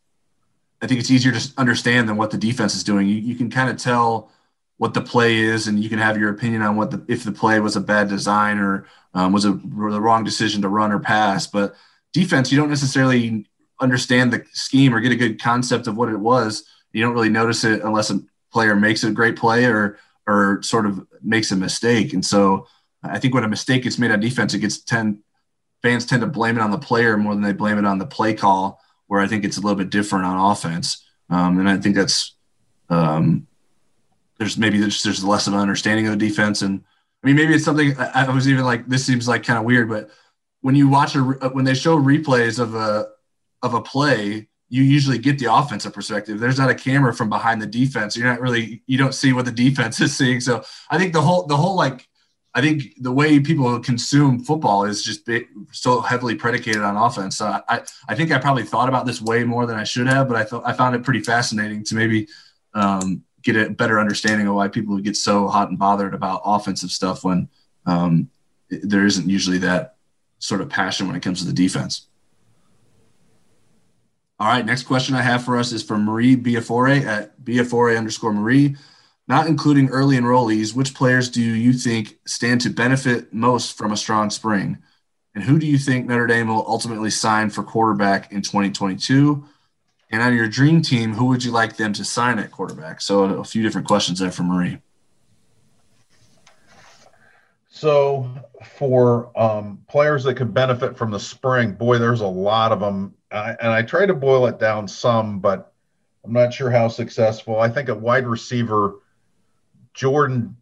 [0.81, 3.09] I think it's easier to understand than what the defense is doing.
[3.09, 4.31] You, you can kind of tell
[4.79, 7.33] what the play is, and you can have your opinion on what the if the
[7.33, 10.99] play was a bad design or um, was a the wrong decision to run or
[10.99, 11.47] pass.
[11.47, 11.75] But
[12.13, 13.47] defense, you don't necessarily
[13.81, 16.65] understand the scheme or get a good concept of what it was.
[16.93, 18.21] You don't really notice it unless a
[18.53, 22.13] player makes a great play or or sort of makes a mistake.
[22.13, 22.67] And so
[23.03, 25.19] I think when a mistake gets made on defense, it gets tend
[25.83, 28.07] fans tend to blame it on the player more than they blame it on the
[28.07, 28.81] play call.
[29.07, 32.35] Where I think it's a little bit different on offense, um, and I think that's
[32.89, 33.47] um,
[34.43, 36.63] there's maybe there's, there's less of an understanding of the defense.
[36.63, 36.83] And
[37.23, 39.65] I mean, maybe it's something I, I was even like, this seems like kind of
[39.65, 40.11] weird, but
[40.61, 43.09] when you watch a, when they show replays of a,
[43.63, 46.41] of a play, you usually get the offensive perspective.
[46.41, 48.17] There's not a camera from behind the defense.
[48.17, 50.41] You're not really, you don't see what the defense is seeing.
[50.41, 52.09] So I think the whole, the whole, like,
[52.55, 55.29] I think the way people consume football is just
[55.71, 57.39] so heavily predicated on offense.
[57.39, 60.29] So I, I think I probably thought about this way more than I should have,
[60.29, 62.29] but I thought I found it pretty fascinating to maybe
[62.75, 66.91] um, get a better understanding of why people get so hot and bothered about offensive
[66.91, 67.49] stuff when
[67.87, 68.29] um,
[68.69, 69.97] there isn't usually that
[70.39, 72.07] sort of passion when it comes to the defense.
[74.39, 78.33] All right, next question I have for us is from Marie Biafore at Biafore underscore
[78.33, 78.77] Marie.
[79.29, 83.97] Not including early enrollees, which players do you think stand to benefit most from a
[83.97, 84.79] strong spring?
[85.35, 89.45] And who do you think Notre Dame will ultimately sign for quarterback in 2022?
[90.11, 93.01] And on your dream team, who would you like them to sign at quarterback?
[93.01, 94.79] So a few different questions there for Marie.
[97.71, 98.31] So
[98.77, 103.15] for um, players that could benefit from the spring, boy, there's a lot of them.
[103.33, 105.73] I, and I try to boil it down some, but
[106.25, 107.59] I'm not sure how successful.
[107.59, 108.97] I think a wide receiver,
[109.95, 110.57] Jordan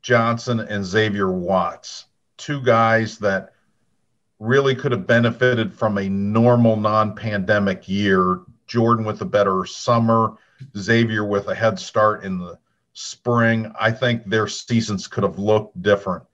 [0.00, 2.06] Johnson and Xavier Watts,
[2.36, 3.52] two guys that
[4.38, 10.34] really could have benefited from a normal non-pandemic year Jordan with a better summer,
[10.76, 12.58] Xavier with a head start in the
[12.92, 13.72] spring.
[13.78, 16.24] I think their seasons could have looked different.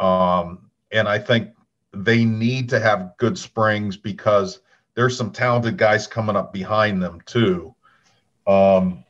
[0.00, 1.50] Um, and I think
[1.92, 4.60] they need to have good springs because
[4.94, 7.74] there's some talented guys coming up behind them too.
[8.46, 9.04] Um,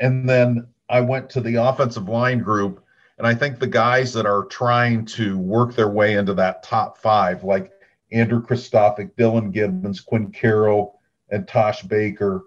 [0.00, 2.82] and then I went to the offensive line group,
[3.18, 6.98] And I think the guys that are trying to work their way into that top
[6.98, 7.72] five, like
[8.12, 12.44] Andrew Kristofic, Dylan Gibbons, Quinn Carroll, and Tosh Baker.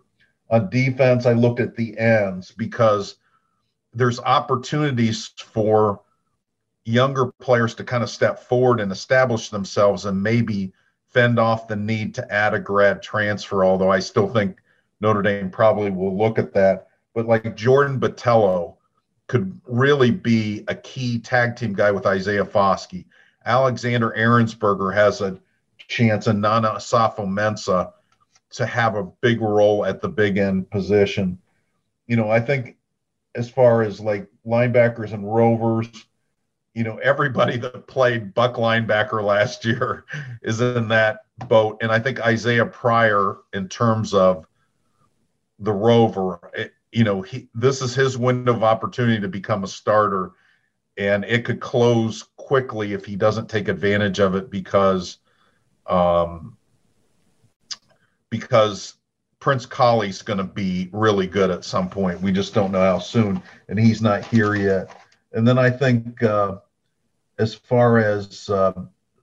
[0.50, 3.18] On defense, I looked at the ends because
[3.94, 6.02] there's opportunities for
[6.86, 10.74] younger players to kind of step forward and establish themselves and maybe
[11.10, 14.62] fend off the need to add a grad transfer, although I still think
[15.02, 16.88] Notre Dame probably will look at that.
[17.14, 18.78] But like Jordan Botelho
[19.28, 23.06] could really be a key tag team guy with Isaiah Foskey.
[23.46, 25.40] Alexander Ehrensberger has a
[25.78, 27.92] chance, and Nana Osafo-Mensah
[28.52, 31.38] to have a big role at the big end position.
[32.08, 32.76] You know, I think
[33.36, 35.88] as far as like linebackers and rovers,
[36.74, 40.06] you know, everybody that played Buck linebacker last year
[40.42, 41.78] is in that boat.
[41.82, 44.46] And I think Isaiah Pryor, in terms of
[45.60, 49.68] the rover, it, you know, he, this is his window of opportunity to become a
[49.68, 50.32] starter.
[50.98, 55.20] And it could close quickly if he doesn't take advantage of it because,
[55.88, 56.58] um,
[58.30, 58.96] because
[59.40, 62.22] Prince Kollie's going to be really good at some point.
[62.22, 65.02] We just don't know how soon, and he's not here yet.
[65.34, 66.58] And then I think uh,
[67.40, 68.74] as far as uh,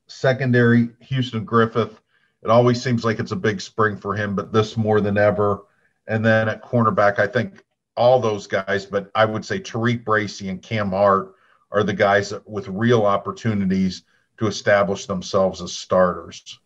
[0.08, 2.00] secondary, Houston Griffith,
[2.42, 5.62] it always seems like it's a big spring for him, but this more than ever.
[6.08, 7.62] And then at cornerback, I think
[7.96, 11.34] all those guys, but I would say TaRiq Bracy and Cam Hart
[11.70, 14.02] are the guys that, with real opportunities
[14.38, 16.58] to establish themselves as starters.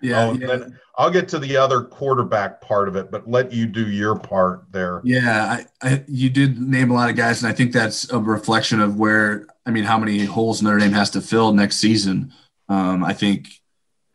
[0.00, 0.64] Yeah, oh, yeah.
[0.96, 4.64] I'll get to the other quarterback part of it, but let you do your part
[4.72, 5.00] there.
[5.04, 8.18] Yeah, I, I, you did name a lot of guys, and I think that's a
[8.18, 12.32] reflection of where I mean, how many holes Notre Dame has to fill next season.
[12.68, 13.61] Um, I think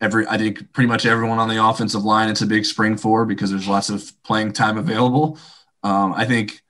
[0.00, 3.24] every, I think pretty much everyone on the offensive line, it's a big spring for
[3.24, 5.38] because there's lots of playing time available.
[5.82, 6.62] Um, I think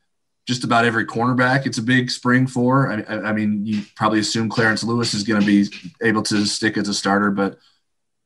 [0.47, 2.91] just about every cornerback, it's a big spring for.
[2.91, 5.69] I, I, I mean, you probably assume Clarence Lewis is going to be
[6.03, 7.59] able to stick as a starter, but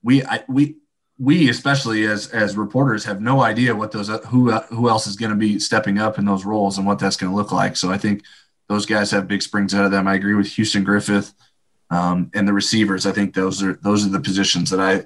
[0.02, 0.76] we, I, we,
[1.18, 5.30] we especially as as reporters have no idea what those who who else is going
[5.30, 7.76] to be stepping up in those roles and what that's going to look like.
[7.76, 8.24] So I think
[8.68, 10.08] those guys have big springs out of them.
[10.08, 11.32] I agree with Houston Griffith
[11.92, 13.06] um, and the receivers.
[13.06, 15.04] I think those are those are the positions that I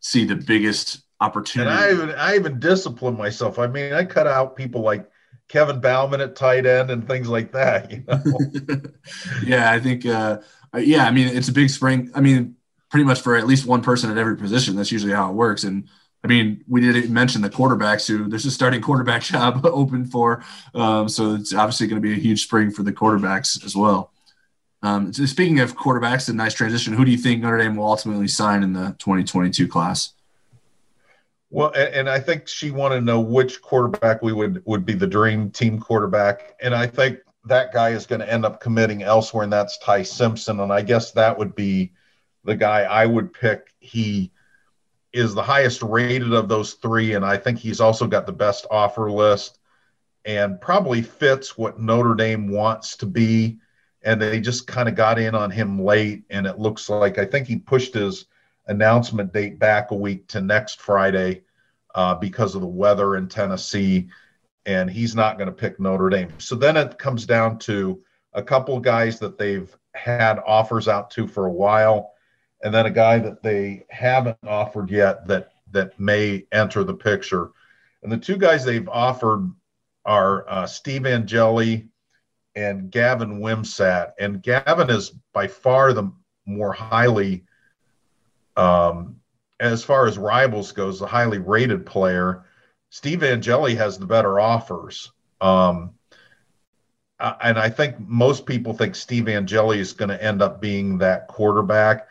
[0.00, 1.70] see the biggest opportunity.
[1.70, 3.58] And I even I even discipline myself.
[3.58, 5.08] I mean, I cut out people like
[5.48, 7.90] Kevin Bauman at tight end and things like that.
[7.92, 8.80] You know?
[9.44, 10.06] yeah, I think.
[10.06, 10.38] Uh,
[10.78, 12.10] yeah, I mean, it's a big spring.
[12.14, 12.56] I mean,
[12.90, 14.74] pretty much for at least one person at every position.
[14.74, 15.64] That's usually how it works.
[15.64, 15.86] And
[16.24, 20.42] I mean, we didn't mention the quarterbacks who there's a starting quarterback job open for.
[20.74, 24.11] Um, so it's obviously going to be a huge spring for the quarterbacks as well.
[24.82, 26.92] Um, so speaking of quarterbacks, a nice transition.
[26.92, 30.14] Who do you think Notre Dame will ultimately sign in the 2022 class?
[31.50, 34.94] Well, and, and I think she wanted to know which quarterback we would would be
[34.94, 39.02] the dream team quarterback, and I think that guy is going to end up committing
[39.02, 40.60] elsewhere, and that's Ty Simpson.
[40.60, 41.92] And I guess that would be
[42.44, 43.68] the guy I would pick.
[43.80, 44.32] He
[45.12, 48.66] is the highest rated of those three, and I think he's also got the best
[48.70, 49.58] offer list
[50.24, 53.58] and probably fits what Notre Dame wants to be.
[54.04, 57.24] And they just kind of got in on him late, and it looks like I
[57.24, 58.26] think he pushed his
[58.66, 61.42] announcement date back a week to next Friday
[61.94, 64.08] uh, because of the weather in Tennessee,
[64.66, 66.32] and he's not going to pick Notre Dame.
[66.38, 71.26] So then it comes down to a couple guys that they've had offers out to
[71.28, 72.12] for a while
[72.62, 77.50] and then a guy that they haven't offered yet that that may enter the picture.
[78.02, 79.50] And the two guys they've offered
[80.04, 81.88] are uh, Steve Angeli
[82.54, 84.12] and Gavin Wimsatt.
[84.18, 86.12] And Gavin is by far the
[86.46, 87.44] more highly,
[88.56, 89.16] um,
[89.60, 92.44] as far as rivals goes, the highly rated player.
[92.90, 95.12] Steve Angeli has the better offers.
[95.40, 95.94] Um,
[97.40, 101.28] and I think most people think Steve Angeli is going to end up being that
[101.28, 102.08] quarterback.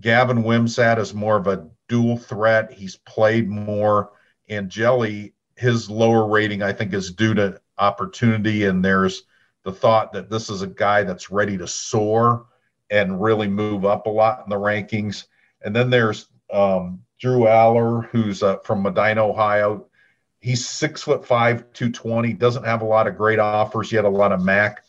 [0.00, 2.72] Gavin Wimsatt is more of a dual threat.
[2.72, 4.12] He's played more.
[4.50, 8.66] Angeli, his lower rating, I think, is due to opportunity.
[8.66, 9.24] And there's
[9.64, 12.46] the thought that this is a guy that's ready to soar
[12.90, 15.26] and really move up a lot in the rankings.
[15.62, 19.86] And then there's um, Drew Allar, who's uh, from Medina, Ohio.
[20.40, 24.32] He's six foot five, 220, doesn't have a lot of great offers yet, a lot
[24.32, 24.82] of MAC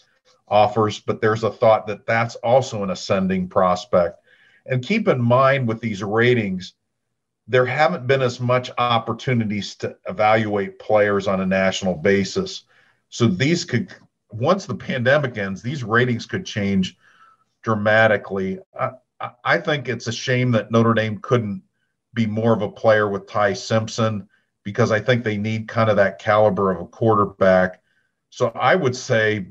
[0.47, 4.19] offers, but there's a thought that that's also an ascending prospect.
[4.65, 6.73] And keep in mind with these ratings,
[7.47, 12.63] there haven't been as much opportunities to evaluate players on a national basis.
[13.09, 13.93] So these could,
[14.33, 16.97] once the pandemic ends, these ratings could change
[17.63, 18.59] dramatically.
[18.79, 18.91] I,
[19.43, 21.63] I think it's a shame that Notre Dame couldn't
[22.13, 24.27] be more of a player with Ty Simpson
[24.63, 27.81] because I think they need kind of that caliber of a quarterback.
[28.29, 29.47] So I would say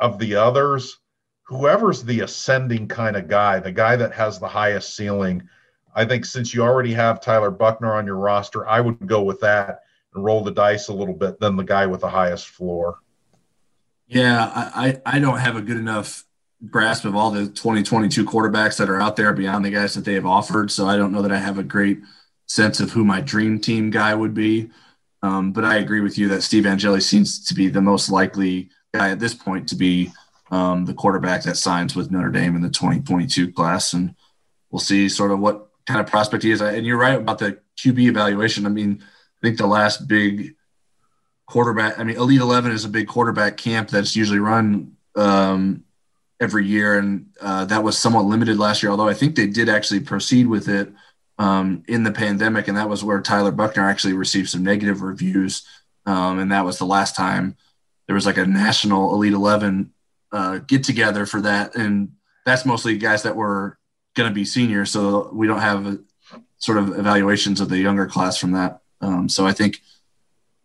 [0.00, 0.98] of the others,
[1.44, 5.48] whoever's the ascending kind of guy, the guy that has the highest ceiling,
[5.94, 9.40] I think since you already have Tyler Buchner on your roster, I would go with
[9.40, 9.80] that
[10.14, 12.98] and roll the dice a little bit than the guy with the highest floor.
[14.12, 16.24] Yeah, I, I don't have a good enough
[16.68, 20.12] grasp of all the 2022 quarterbacks that are out there beyond the guys that they
[20.12, 20.70] have offered.
[20.70, 22.00] So I don't know that I have a great
[22.46, 24.68] sense of who my dream team guy would be.
[25.22, 28.68] Um, but I agree with you that Steve Angeli seems to be the most likely
[28.92, 30.12] guy at this point to be
[30.50, 33.94] um, the quarterback that signs with Notre Dame in the 2022 class.
[33.94, 34.14] And
[34.70, 36.60] we'll see sort of what kind of prospect he is.
[36.60, 38.66] And you're right about the QB evaluation.
[38.66, 40.54] I mean, I think the last big
[41.52, 45.84] quarterback, I mean, Elite 11 is a big quarterback camp that's usually run um,
[46.40, 46.98] every year.
[46.98, 50.46] And uh, that was somewhat limited last year, although I think they did actually proceed
[50.46, 50.90] with it
[51.36, 52.68] um, in the pandemic.
[52.68, 55.66] And that was where Tyler Buchner actually received some negative reviews.
[56.06, 57.58] Um, and that was the last time
[58.06, 59.92] there was like a national Elite 11
[60.32, 61.76] uh, get together for that.
[61.76, 62.12] And
[62.46, 63.76] that's mostly guys that were
[64.14, 64.90] going to be seniors.
[64.90, 65.98] So we don't have a,
[66.56, 68.80] sort of evaluations of the younger class from that.
[69.02, 69.82] Um, so I think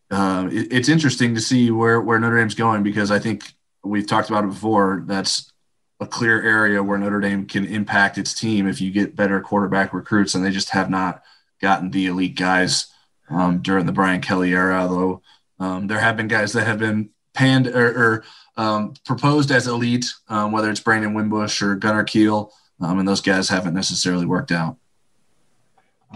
[0.10, 3.54] uh, it, it's interesting to see where, where Notre Dame's going because I think
[3.84, 5.04] we've talked about it before.
[5.06, 5.52] That's
[6.00, 9.94] a clear area where Notre Dame can impact its team if you get better quarterback
[9.94, 11.24] recruits, and they just have not
[11.60, 12.88] gotten the elite guys
[13.30, 14.82] um, during the Brian Kelly era.
[14.82, 15.22] Although
[15.60, 18.24] um, there have been guys that have been panned or, or
[18.58, 23.22] um, proposed as elite, um, whether it's Brandon Wimbush or Gunnar Kiel, um, and those
[23.22, 24.78] guys haven't necessarily worked out.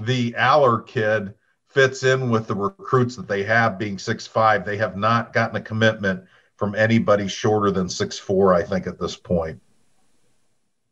[0.01, 1.33] The Allar kid
[1.73, 4.65] fits in with the recruits that they have being six five.
[4.65, 6.25] They have not gotten a commitment
[6.57, 8.53] from anybody shorter than six four.
[8.53, 9.61] I think at this point.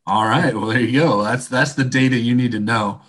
[0.06, 0.54] All right.
[0.54, 1.22] Well, there you go.
[1.22, 3.02] That's that's the data you need to know.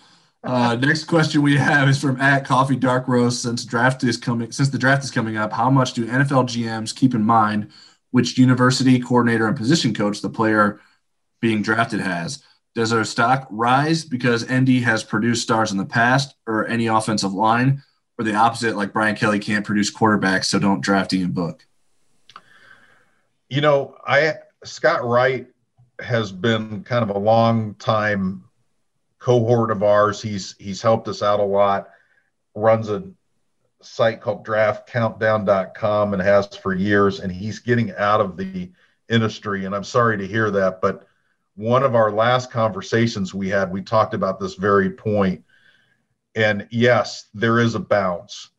[0.44, 3.42] Uh, next question we have is from at Coffee Dark Roast.
[3.42, 6.96] Since draft is coming, since the draft is coming up, how much do NFL GMs
[6.96, 7.72] keep in mind
[8.12, 10.80] which university coordinator and position coach the player
[11.40, 12.44] being drafted has?
[12.74, 17.34] Does our stock rise because ND has produced stars in the past, or any offensive
[17.34, 17.84] line,
[18.18, 21.66] or the opposite, like Brian Kelly can't produce quarterbacks, so don't draft Ian Book?
[23.50, 25.48] You know, I Scott Wright
[26.00, 28.46] has been kind of a long time
[29.20, 30.22] cohort of ours.
[30.22, 31.90] He's he's helped us out a lot.
[32.56, 33.04] Runs a
[33.82, 38.70] site called draftcountdown.com and has for years and he's getting out of the
[39.10, 41.08] industry and I'm sorry to hear that but
[41.56, 45.44] one of our last conversations we had we talked about this very point.
[46.36, 48.52] And yes there is a bounce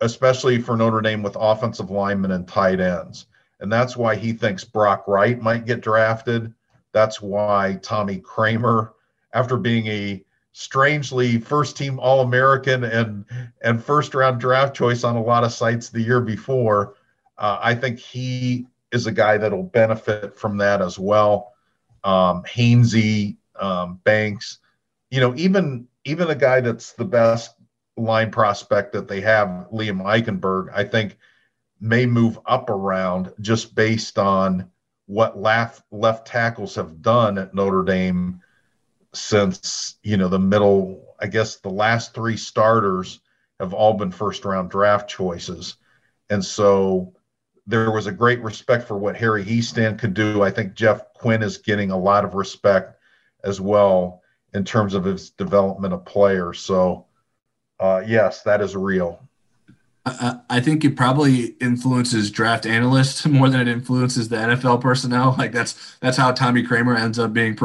[0.00, 3.26] especially for Notre Dame with offensive linemen and tight ends.
[3.60, 6.52] And that's why he thinks Brock Wright might get drafted.
[6.92, 8.92] That's why Tommy Kraemer,
[9.34, 13.24] after being a strangely first team All American and
[13.62, 16.94] and first round draft choice on a lot of sites the year before,
[17.38, 21.52] uh, I think he is a guy that'll benefit from that as well.
[22.04, 24.58] Um, Hainsey, um, Banks,
[25.10, 27.54] you know, even even a guy that's the best
[27.96, 31.18] line prospect that they have, Liam Eichenberg, I think
[31.80, 34.70] may move up around just based on
[35.06, 38.40] what left left tackles have done at Notre Dame
[39.12, 41.16] since you know the middle.
[41.20, 43.20] I guess the last three starters
[43.58, 45.76] have all been first round draft choices,
[46.30, 47.14] and so
[47.66, 50.42] there was a great respect for what Harry Hiestand could do.
[50.42, 52.98] I think Jeff Quinn is getting a lot of respect
[53.44, 54.22] as well
[54.54, 56.60] in terms of his development of players.
[56.60, 57.06] So,
[57.78, 59.20] uh, yes, that is real.
[60.06, 65.34] I think it probably influences draft analysts more than it influences the NFL personnel.
[65.40, 67.56] Like that's that's how Tommy Kraemer ends up being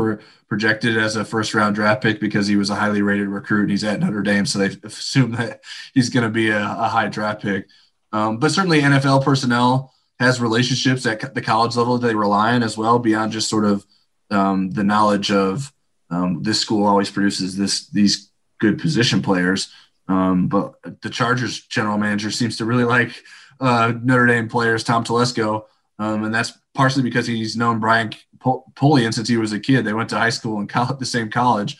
[0.47, 3.71] projected as a first round draft pick because he was a highly rated recruit and
[3.71, 5.61] he's at Notre Dame, so they assume that
[5.93, 7.67] he's going to be a, a, high draft pick.
[8.15, 12.63] Um, but certainly, NFL personnel has relationships at the college level that they rely on
[12.63, 13.85] as well, beyond just sort of
[14.31, 15.73] um, the knowledge of
[16.09, 19.69] um, this school always produces this these good position players.
[20.07, 23.21] Um, but the Chargers general manager seems to really like
[23.59, 25.65] uh, Notre Dame players, Tom Telesco,
[25.99, 29.83] um, and that's partially because he's known Brian Polian since he was a kid.
[29.83, 31.77] They went to high school and college, the same college,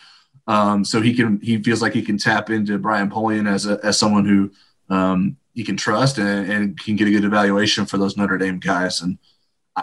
[0.48, 3.80] um, so he can he feels like he can tap into Brian Polian as a,
[3.86, 4.52] as someone who
[4.94, 8.60] um, he can trust and, and, can get a good evaluation for those Notre Dame
[8.60, 9.02] guys.
[9.02, 9.18] And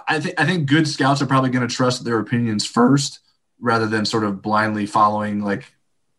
[0.07, 3.21] I think I think good scouts are probably going to trust their opinions first
[3.61, 5.73] rather than sort of blindly following like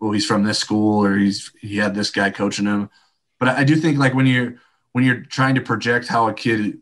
[0.03, 2.89] well, he's from this school or he's he had this guy coaching him.
[3.39, 4.55] But I, do think like when you're
[4.91, 6.79] when you're trying to project how a kid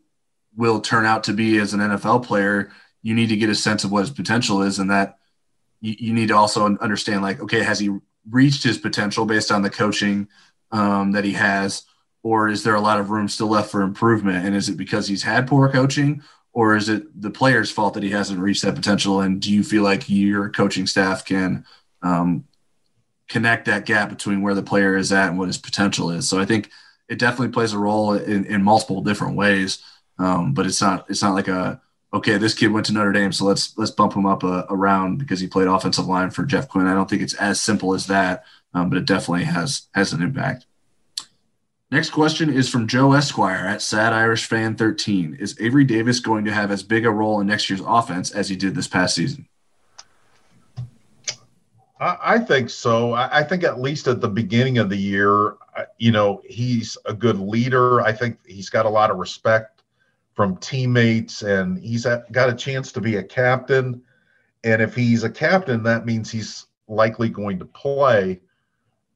[0.56, 3.84] will turn out to be as an NFL player, you need to get a sense
[3.84, 5.18] of what his potential is, and that
[5.80, 7.96] you, you need to also understand like, okay, has he
[8.28, 10.26] reached his potential based on the coaching
[10.72, 11.84] um, that he has,
[12.22, 14.44] or is there a lot of room still left for improvement?
[14.44, 18.02] And is it because he's had poor coaching, or is it the player's fault that
[18.02, 19.20] he hasn't reached that potential?
[19.20, 21.64] And do you feel like your coaching staff can
[22.02, 22.44] um,
[23.28, 26.28] connect that gap between where the player is at and what his potential is?
[26.28, 26.70] So I think
[27.08, 29.82] it definitely plays a role in, in multiple different ways.
[30.18, 31.80] Um, but it's not it's not like a
[32.12, 34.76] okay this kid went to Notre Dame so let's let's bump him up a, a
[34.76, 36.86] round because he played offensive line for Jeff Quinn.
[36.86, 38.44] I don't think it's as simple as that,
[38.74, 40.66] um, but it definitely has has an impact.
[41.92, 45.36] Next question is from Joe Esquire at Sad Irish Fan 13.
[45.38, 48.48] Is Avery Davis going to have as big a role in next year's offense as
[48.48, 49.46] he did this past season?
[52.00, 53.12] I, think so.
[53.12, 55.56] I, think at least at the beginning of the year,
[55.98, 58.00] you know, he's a good leader.
[58.00, 59.82] I think he's got a lot of respect
[60.32, 64.00] from teammates, and he's got a chance to be a captain.
[64.64, 68.40] And if he's a captain, that means he's likely going to play.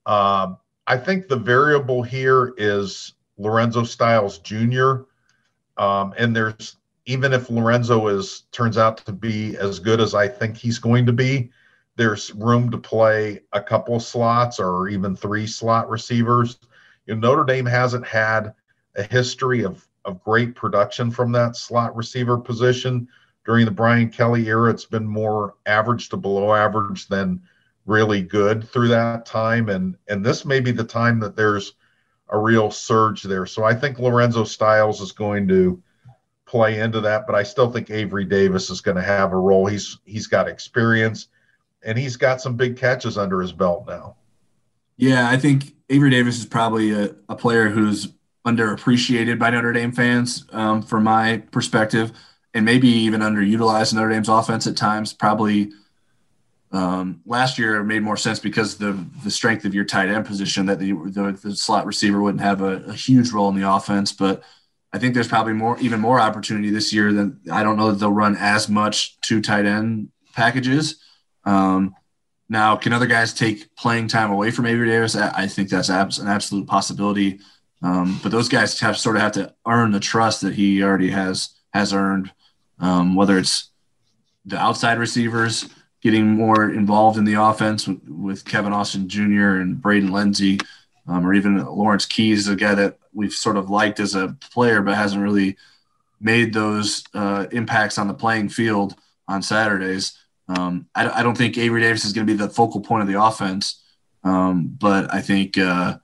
[0.05, 5.03] Um, I think the variable here is Lorenzo Styles Jr.
[5.77, 6.77] Um, and there's
[7.07, 11.07] even if Lorenzo is turns out to be as good as I think he's going
[11.07, 11.51] to be,
[11.97, 16.59] there's room to play a couple slots or even three slot receivers.
[17.07, 18.55] You know, Notre Dame hasn't had
[18.97, 23.09] a history of of great production from that slot receiver position
[23.45, 24.71] during the Brian Kelly era.
[24.71, 27.43] It's been more average to below average than
[27.87, 31.75] really good through that time and and this may be the time that there's
[32.31, 33.47] a real surge there.
[33.47, 35.81] So i think lorenzo styles is going to
[36.47, 39.67] play into that but i still think avery davis is going to have a role.
[39.67, 41.29] He's he's got experience
[41.85, 44.17] and he's got some big catches under his belt now.
[44.97, 48.09] Yeah i think avery davis is probably a, a player who's
[48.45, 52.13] underappreciated by notre dame fans um, from my perspective
[52.55, 55.71] and maybe even underutilized in notre dame's offense at times probably–
[56.77, 58.93] um, last year it made more sense because the
[59.25, 62.61] the strength of your tight end position that the the, the slot receiver wouldn't have
[62.61, 64.13] a, a, huge role in the offense.
[64.13, 64.43] But
[64.93, 67.99] I think there's probably more even more opportunity this year than I don't know that
[67.99, 71.01] they'll run as much two tight end packages.
[71.45, 71.95] Um,
[72.51, 75.17] now, can other guys take playing time away from Avery Davis?
[75.17, 77.41] I, think that's an absolute possibility.
[77.83, 81.11] Um, but those guys have sort of have to earn the trust that he already
[81.11, 82.33] has has earned.
[82.79, 83.71] Um, whether it's
[84.45, 85.69] the outside receivers
[86.07, 89.57] getting more involved in the offense with, with Kevin Austin Jr.
[89.59, 90.61] and Braden Lenzy,
[91.09, 94.83] um, or even Lawrence Keys, a guy that we've sort of liked as a player,
[94.83, 95.57] but hasn't really
[96.21, 98.95] made those uh, impacts on the playing field
[99.27, 100.17] on Saturdays.
[100.49, 103.09] Um, I, I, don't think Avery Davis is going to be the focal point of
[103.09, 103.83] the offense,
[104.23, 105.99] um, but I think uh,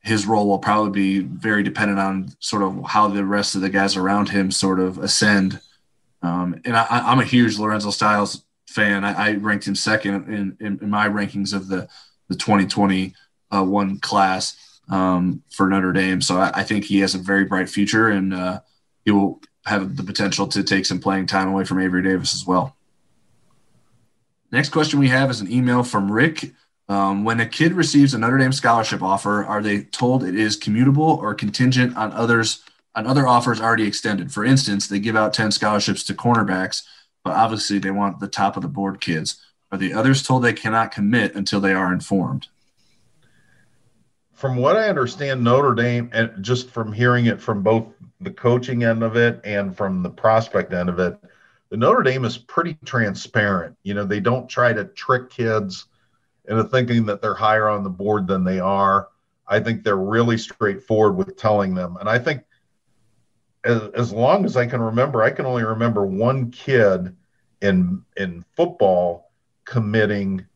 [0.00, 3.68] his role will probably be very dependent on sort of how the rest of the
[3.68, 5.60] guys around him sort of ascend.
[6.22, 9.04] Um, and I, I'm a huge Lorenzo Styles fan.
[9.04, 11.88] I, I ranked him second in, in, in, my rankings of the
[12.28, 16.20] the 2021 class um, for Notre Dame.
[16.20, 18.60] So I, I, think he has a very bright future, and uh,
[19.04, 22.46] he will have the potential to take some playing time away from Avery Davis as
[22.46, 22.76] well.
[24.50, 26.52] Next question we have is an email from Rick.
[26.88, 30.58] Um, when a kid receives a Notre Dame scholarship offer, are they told it is
[30.58, 32.62] commutable or contingent on others
[32.94, 34.32] on other offers already extended?
[34.32, 36.82] For instance, they give out 10 scholarships to cornerbacks
[37.24, 39.40] but obviously they want the top of the board kids.
[39.72, 42.46] Are the others told they cannot commit until they are informed?
[44.32, 47.86] From what I understand, Notre Dame, and just from hearing it from both
[48.20, 51.18] the coaching end of it and from the prospect end of it,
[51.70, 53.76] the Notre Dame is pretty transparent.
[53.82, 55.86] You know, they don't try to trick kids
[56.46, 59.08] into thinking that they're higher on the board than they are.
[59.48, 61.96] I think they're really straightforward with telling them.
[61.98, 62.42] And I think
[63.64, 67.16] as, as long as I can remember, I can only remember one kid
[67.60, 69.30] in in football
[69.64, 70.46] committing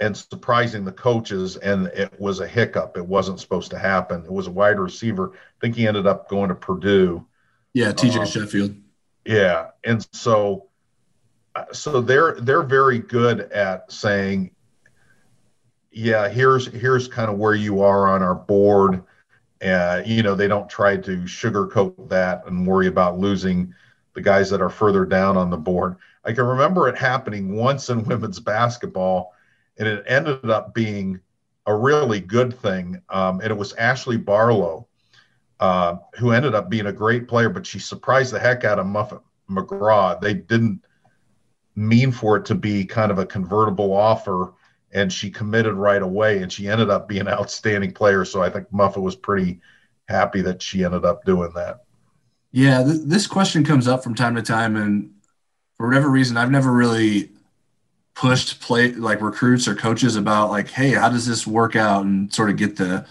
[0.00, 2.96] and surprising the coaches, and it was a hiccup.
[2.96, 4.24] It wasn't supposed to happen.
[4.24, 5.32] It was a wide receiver.
[5.34, 7.26] I think he ended up going to Purdue.
[7.72, 8.76] Yeah, TJ um, Sheffield.
[9.24, 10.68] Yeah, and so
[11.72, 14.50] so they're they're very good at saying,
[15.90, 19.04] yeah, here's here's kind of where you are on our board
[19.62, 23.74] uh, you know, they don't try to sugarcoat that and worry about losing
[24.14, 25.96] the guys that are further down on the board.
[26.24, 29.34] I can remember it happening once in women's basketball,
[29.78, 31.20] and it ended up being
[31.66, 33.00] a really good thing.
[33.10, 34.88] Um, and it was Ashley Barlow,
[35.60, 38.86] uh, who ended up being a great player, but she surprised the heck out of
[38.86, 40.20] Muffet McGraw.
[40.20, 40.82] They didn't
[41.76, 44.52] mean for it to be kind of a convertible offer
[44.92, 48.24] and she committed right away and she ended up being an outstanding player.
[48.24, 49.60] So i think muffet was pretty
[50.08, 51.84] happy that she ended up doing that.
[52.52, 55.12] Yeah th- this question comes up from time to time and
[55.76, 57.30] for whatever reason i've never really
[58.14, 62.04] pushed play like recruits or coaches about like hey how does this work out?
[62.04, 63.06] And sort of get the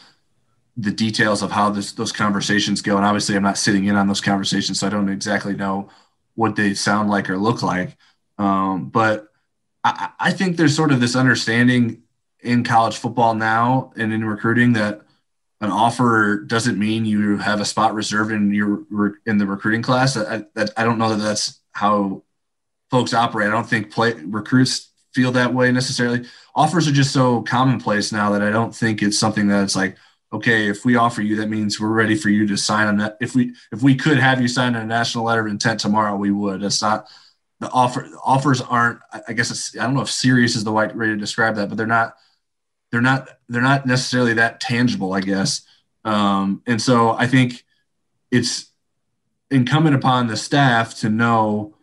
[0.78, 2.98] the details of how this those conversations go.
[2.98, 5.90] And obviously i'm not sitting in on those conversations so i don't exactly know
[6.36, 7.98] what they sound like or look like.
[8.38, 9.29] Um, but
[9.84, 12.04] I, I think there's sort of this understanding
[12.42, 15.02] in college football now and in recruiting that
[15.62, 20.16] an offer doesn't mean you have a spot reserved in your in the recruiting class.
[20.16, 22.24] I, I don't know that that's how
[22.90, 23.50] folks operate.
[23.50, 26.26] I don't think play, recruits feel that way necessarily.
[26.56, 29.98] Offers are just so commonplace now that I don't think it's something that's like,
[30.32, 33.18] okay, if we offer you, that means we're ready for you to sign on that.
[33.20, 36.32] If we if we could have you sign a national letter of intent tomorrow, we
[36.32, 36.62] would.
[36.62, 37.08] That's not
[37.60, 38.08] the offer.
[38.10, 39.00] The offers aren't.
[39.28, 41.78] I guess I don't know if serious is the right way to describe that, but
[41.78, 42.16] they're not.
[42.92, 43.30] They're not.
[43.48, 45.14] They're not necessarily that tangible.
[45.14, 45.62] I guess.
[46.06, 47.66] Um, and so I think
[48.32, 48.72] it's
[49.52, 51.76] incumbent upon the staff to know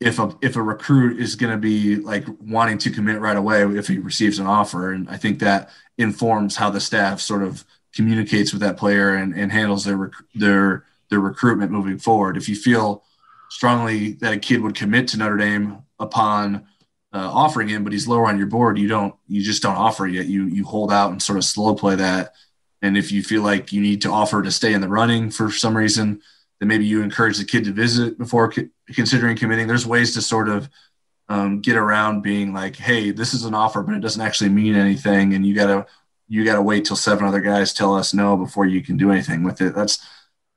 [0.00, 3.62] if a if a recruit is going to be like wanting to commit right away
[3.62, 7.64] if he receives an offer and i think that informs how the staff sort of
[7.94, 12.54] communicates with that player and, and handles their their their recruitment moving forward if you
[12.54, 13.04] feel
[13.48, 16.66] strongly that a kid would commit to notre dame upon
[17.12, 20.06] uh, offering him but he's lower on your board you don't you just don't offer
[20.06, 22.34] yet you you hold out and sort of slow play that
[22.82, 25.50] and if you feel like you need to offer to stay in the running for
[25.50, 26.20] some reason
[26.58, 29.66] then maybe you encourage the kid to visit before co- considering committing.
[29.66, 30.68] There's ways to sort of
[31.28, 34.74] um, get around being like, hey, this is an offer, but it doesn't actually mean
[34.74, 35.86] anything, and you gotta
[36.28, 39.42] you gotta wait till seven other guys tell us no before you can do anything
[39.42, 39.74] with it.
[39.74, 40.04] That's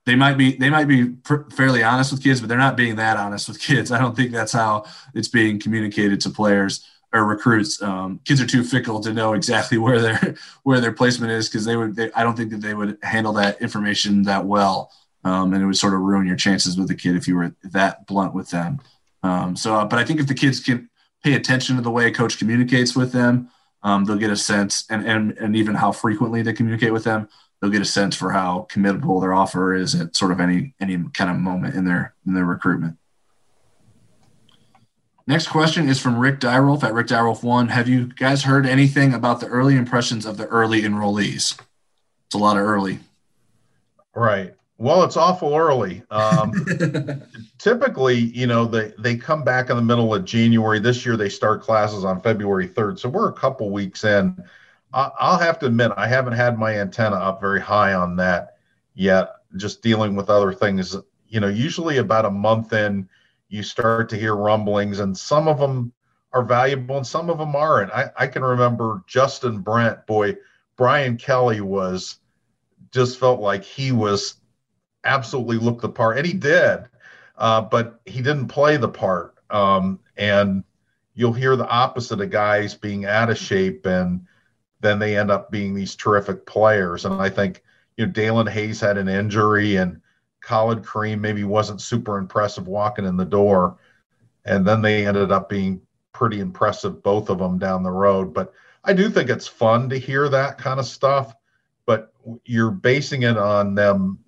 [0.10, 2.96] they might be they might be pr- fairly honest with kids, but they're not being
[2.98, 3.92] that honest with kids.
[3.94, 7.82] I don't think that's how it's being communicated to players or recruits.
[7.82, 11.66] Um, kids are too fickle to know exactly where their where their placement is because
[11.66, 11.96] they would.
[11.96, 14.92] They, I don't think that they would handle that information that well
[15.24, 17.54] um, and it would sort of ruin your chances with the kid if you were
[17.64, 18.80] that blunt with them.
[19.24, 20.90] Um, so, uh, but I think if the kids can
[21.24, 23.50] pay attention to the way a coach communicates with them,
[23.84, 27.30] um, they'll get a sense, and, and and even how frequently they communicate with them,
[27.62, 30.98] they'll get a sense for how committable their offer is at sort of any any
[31.14, 32.98] kind of moment in their in their recruitment.
[35.28, 37.68] Next question is from Rick Dyrolf at Rick Dyrolf One.
[37.68, 41.60] Have you guys heard anything about the early impressions of the early enrollees?
[42.26, 43.00] It's a lot of early.
[44.16, 44.56] Right.
[44.80, 46.02] Well, it's awful early.
[46.10, 46.52] Um,
[47.60, 50.80] typically, you know, they, they come back in the middle of January.
[50.80, 52.98] This year, they start classes on February 3rd.
[52.98, 54.42] So we're a couple weeks in.
[54.94, 58.58] I'll have to admit, I haven't had my antenna up very high on that
[58.96, 60.96] yet, just dealing with other things.
[61.28, 63.08] You know, usually about a month in,
[63.50, 65.92] you start to hear rumblings, and some of them
[66.32, 67.92] are valuable and some of them aren't.
[67.92, 70.38] I, I can remember Justin Brent, boy,
[70.76, 72.20] Brian Kelly was
[72.92, 74.36] just felt like he was
[75.04, 76.86] absolutely looked the part, and he did,
[77.38, 79.36] uh, but he didn't play the part.
[79.50, 80.64] Um, and
[81.16, 84.26] you'll hear the opposite of guys being out of shape, and
[84.82, 87.06] then they end up being these terrific players.
[87.06, 87.64] And I think
[87.98, 90.02] you know Daelin Hayes had an injury, and
[90.42, 93.78] Khalid Kareem maybe wasn't super impressive walking in the door,
[94.46, 95.82] and then they ended up being
[96.14, 98.34] pretty impressive, both of them down the road.
[98.34, 98.54] But
[98.84, 101.36] I do think it's fun to hear that kind of stuff,
[101.86, 102.14] but
[102.46, 104.20] you're basing it on them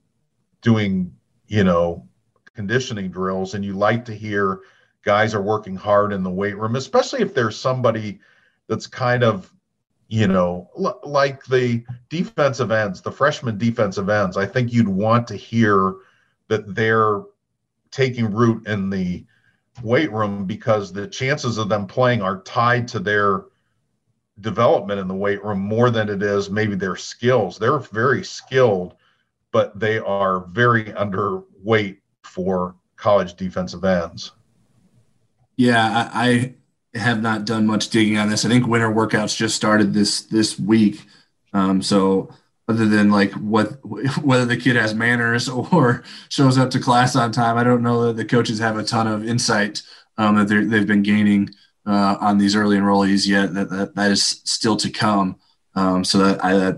[0.62, 1.14] doing,
[1.48, 2.08] you know,
[2.56, 4.62] conditioning drills and you like to hear
[5.04, 8.20] guys are working hard in the weight room, especially if there's somebody
[8.68, 9.51] that's kind of,
[10.12, 14.36] you know, l- like the defensive ends, the freshman defensive ends.
[14.36, 15.96] I think you'd want to hear
[16.50, 17.22] that they're
[17.92, 19.26] taking root in the
[19.82, 23.46] weight room because the chances of them playing are tied to their
[24.42, 27.58] development in the weight room more than it is maybe their skills.
[27.58, 28.96] They're very skilled
[29.52, 34.32] but they are very underweight for college defensive ends.
[35.58, 36.56] Yeah, I, I
[36.94, 38.46] have not done much digging on this.
[38.46, 41.06] I think winter workouts just started this this week.
[41.54, 42.34] Um, so
[42.68, 43.80] other than like what
[44.24, 48.08] whether the kid has manners or shows up to class on time, I don't know
[48.08, 49.82] that the coaches have a ton of insight
[50.18, 51.50] um, that they've been gaining
[51.86, 53.54] uh, on these early enrollees yet.
[53.54, 55.38] That that, that is still to come.
[55.76, 56.74] Um, so that I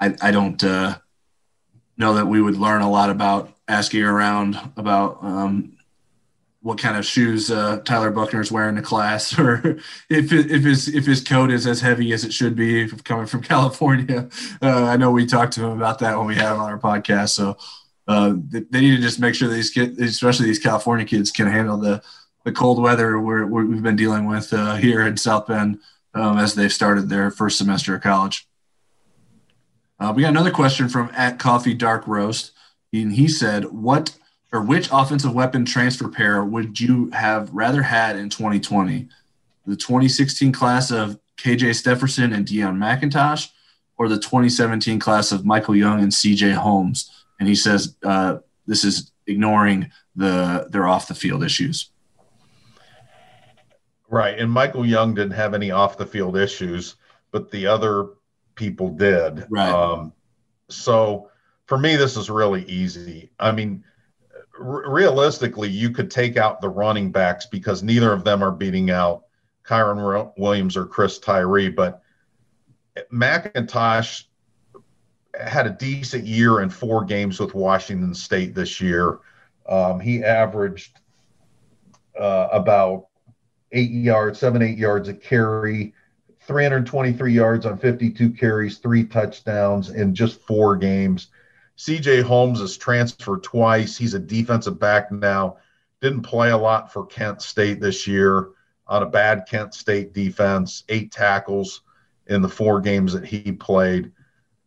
[0.00, 0.98] I, I don't uh,
[1.96, 5.73] know that we would learn a lot about asking around about um,
[6.64, 10.88] what kind of shoes uh, Tyler Buchner is wearing to class, or if if his
[10.88, 14.30] if his coat is as heavy as it should be coming from California.
[14.62, 16.78] Uh, I know we talked to him about that when we had him on our
[16.78, 17.30] podcast.
[17.30, 17.58] So
[18.08, 21.48] uh, they, they, need to just make sure these kids, especially these California kids, can
[21.48, 22.02] handle the
[22.44, 25.80] the cold weather we have been dealing with uh, here in South Bend
[26.14, 28.48] um, as they've started their first semester of college.
[30.00, 32.52] Uh, we got another question from at Coffee Dark Roast,
[32.94, 34.16] and he said, "What
[34.54, 39.08] or which offensive weapon transfer pair would you have rather had in 2020?
[39.66, 43.48] The 2016 class of KJ Stepherson and Deon McIntosh,
[43.98, 48.84] or the 2017 class of Michael Young and CJ Holmes?" And he says, uh, "This
[48.84, 51.90] is ignoring the their off the field issues.
[54.08, 56.96] Right, and Michael Young didn't have any off the field issues,
[57.32, 58.10] but the other
[58.54, 59.46] people did.
[59.50, 59.72] Right.
[59.72, 60.12] Um,
[60.68, 61.30] so
[61.66, 63.32] for me, this is really easy.
[63.40, 63.82] I mean,
[64.58, 69.24] realistically, you could take out the running backs because neither of them are beating out
[69.64, 72.02] Kyren Williams or Chris Tyree, but
[73.12, 74.24] McIntosh
[75.40, 79.18] had a decent year in four games with Washington State this year.
[79.66, 81.00] Um, he averaged
[82.18, 83.06] uh, about
[83.72, 85.94] eight yards, seven, eight yards a carry,
[86.42, 91.28] 323 yards on 52 carries, three touchdowns in just four games.
[91.76, 93.96] CJ Holmes has transferred twice.
[93.96, 95.56] He's a defensive back now.
[96.00, 98.50] Didn't play a lot for Kent State this year
[98.86, 101.82] on a bad Kent State defense, eight tackles
[102.26, 104.12] in the four games that he played.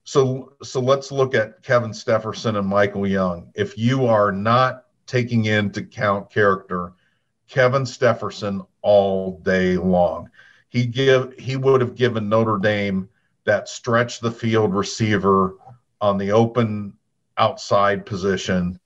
[0.03, 3.51] So, so let's look at Kevin Stepherson and Michael Young.
[3.55, 6.93] If you are not taking into account character,
[7.47, 10.29] Kevin Stepherson all day long.
[10.69, 13.09] He give he would have given Notre Dame
[13.45, 15.55] that stretch the field receiver
[16.01, 16.93] on the open
[17.37, 18.79] outside position,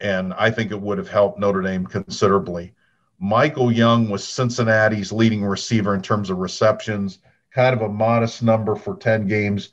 [0.00, 2.74] and I think it would have helped Notre Dame considerably.
[3.18, 7.18] Michael Young was Cincinnati's leading receiver in terms of receptions,
[7.50, 9.70] kind of a modest number for 10 games,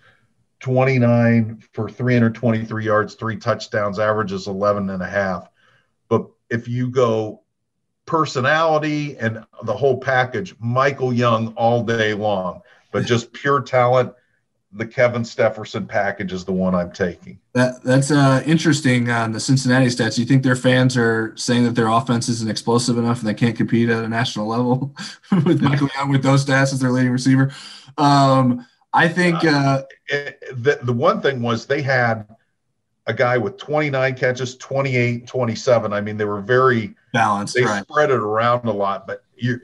[0.60, 5.50] 29 for 323 yards, three touchdowns, averages 11 and a half.
[6.10, 7.42] But if you go
[8.06, 12.62] personality and the whole package, Michael Young all day long,
[12.92, 14.14] but just pure talent.
[14.74, 17.40] The Kevin Stepherson package is the one I'm taking.
[17.54, 20.18] That that's uh, interesting on the Cincinnati stats.
[20.18, 23.56] You think their fans are saying that their offense isn't explosive enough and they can't
[23.56, 24.94] compete at a national level
[25.46, 27.52] with Michael Young with those stats as their leading receiver?
[27.98, 32.28] Um, I think uh, uh, the the one thing was they had
[33.08, 35.94] a guy with 29 catches, 28, 27.
[35.94, 37.56] I mean, they were very balanced.
[37.56, 37.84] They right.
[37.84, 39.62] spread it around a lot, but you,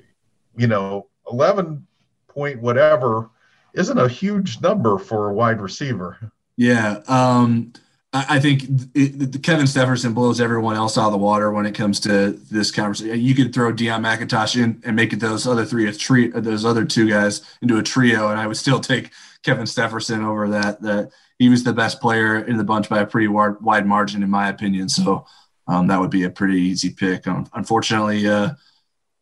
[0.55, 1.85] you know, 11
[2.27, 3.29] point whatever
[3.73, 6.31] isn't a huge number for a wide receiver.
[6.55, 7.01] Yeah.
[7.07, 7.73] Um,
[8.15, 8.63] I, think
[8.93, 12.69] it, Kevin Stepherson blows everyone else out of the water when it comes to this
[12.69, 13.19] conversation.
[13.19, 16.63] You could throw Deon McIntosh in and make it those other three, a tree, those
[16.63, 19.11] other two guys into a trio, and I would still take
[19.41, 20.79] Kevin Stepherson over that.
[20.83, 24.21] That he was the best player in the bunch by a pretty wide, wide margin,
[24.21, 24.89] in my opinion.
[24.89, 25.25] So
[25.67, 27.25] um, that would be a pretty easy pick.
[27.25, 28.51] Um, unfortunately, uh,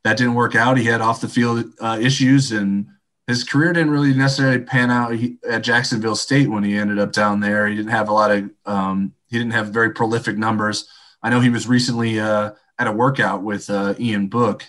[0.04, 0.78] that didn't work out.
[0.78, 2.88] He had off the field uh, issues, and
[3.28, 5.14] his career didn't really necessarily pan out
[5.48, 7.68] at Jacksonville State when he ended up down there.
[7.68, 10.88] He didn't have a lot of, um, he didn't have very prolific numbers.
[11.24, 14.66] I know he was recently uh, at a workout with uh, Ian Book,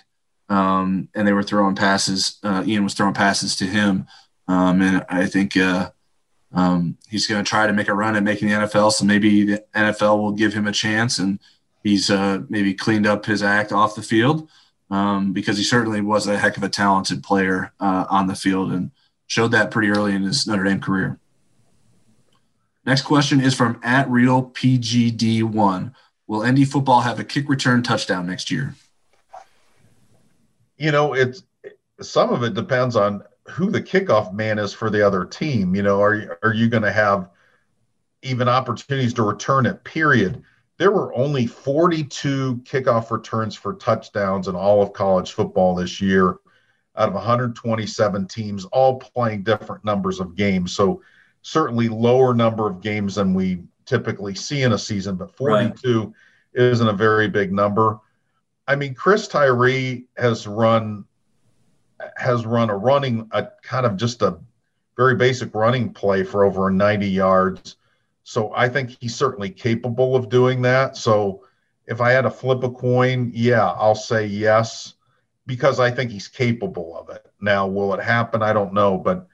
[0.49, 2.37] um, and they were throwing passes.
[2.43, 4.05] Uh, Ian was throwing passes to him,
[4.47, 5.89] um, and I think uh,
[6.53, 8.91] um, he's going to try to make a run at making the NFL.
[8.91, 11.39] So maybe the NFL will give him a chance, and
[11.81, 14.47] he's uh, maybe cleaned up his act off the field
[14.93, 18.71] um, because he certainly was a heck of a talented player uh, on the field
[18.71, 18.91] and
[19.25, 21.19] showed that pretty early in his Notre Dame career.
[22.85, 25.93] Next question is from at real PGD1.
[26.27, 28.75] Will ND football have a kick return touchdown next year?
[30.77, 31.41] You know, it's
[31.99, 35.73] some of it depends on who the kickoff man is for the other team.
[35.73, 37.31] You know, are are you going to have
[38.21, 39.83] even opportunities to return it?
[39.83, 40.43] Period.
[40.77, 46.37] There were only 42 kickoff returns for touchdowns in all of college football this year,
[46.95, 50.75] out of 127 teams, all playing different numbers of games.
[50.75, 51.01] So
[51.41, 56.13] certainly lower number of games than we typically see in a season, but 42 right.
[56.53, 57.99] isn't a very big number.
[58.67, 61.05] I mean, Chris Tyree has run
[62.17, 64.37] has run a running, a kind of just a
[64.97, 67.77] very basic running play for over 90 yards.
[68.23, 70.97] So I think he's certainly capable of doing that.
[70.97, 71.43] So
[71.87, 74.93] if I had to flip a coin, yeah, I'll say yes
[75.45, 77.25] because I think he's capable of it.
[77.41, 78.41] Now, will it happen?
[78.41, 79.27] I don't know, but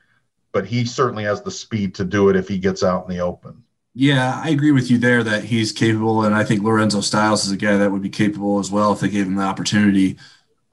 [0.51, 3.21] but he certainly has the speed to do it if he gets out in the
[3.21, 3.63] open.
[3.93, 7.51] Yeah, I agree with you there that he's capable, and I think Lorenzo Styles is
[7.51, 10.17] a guy that would be capable as well if they gave him the opportunity.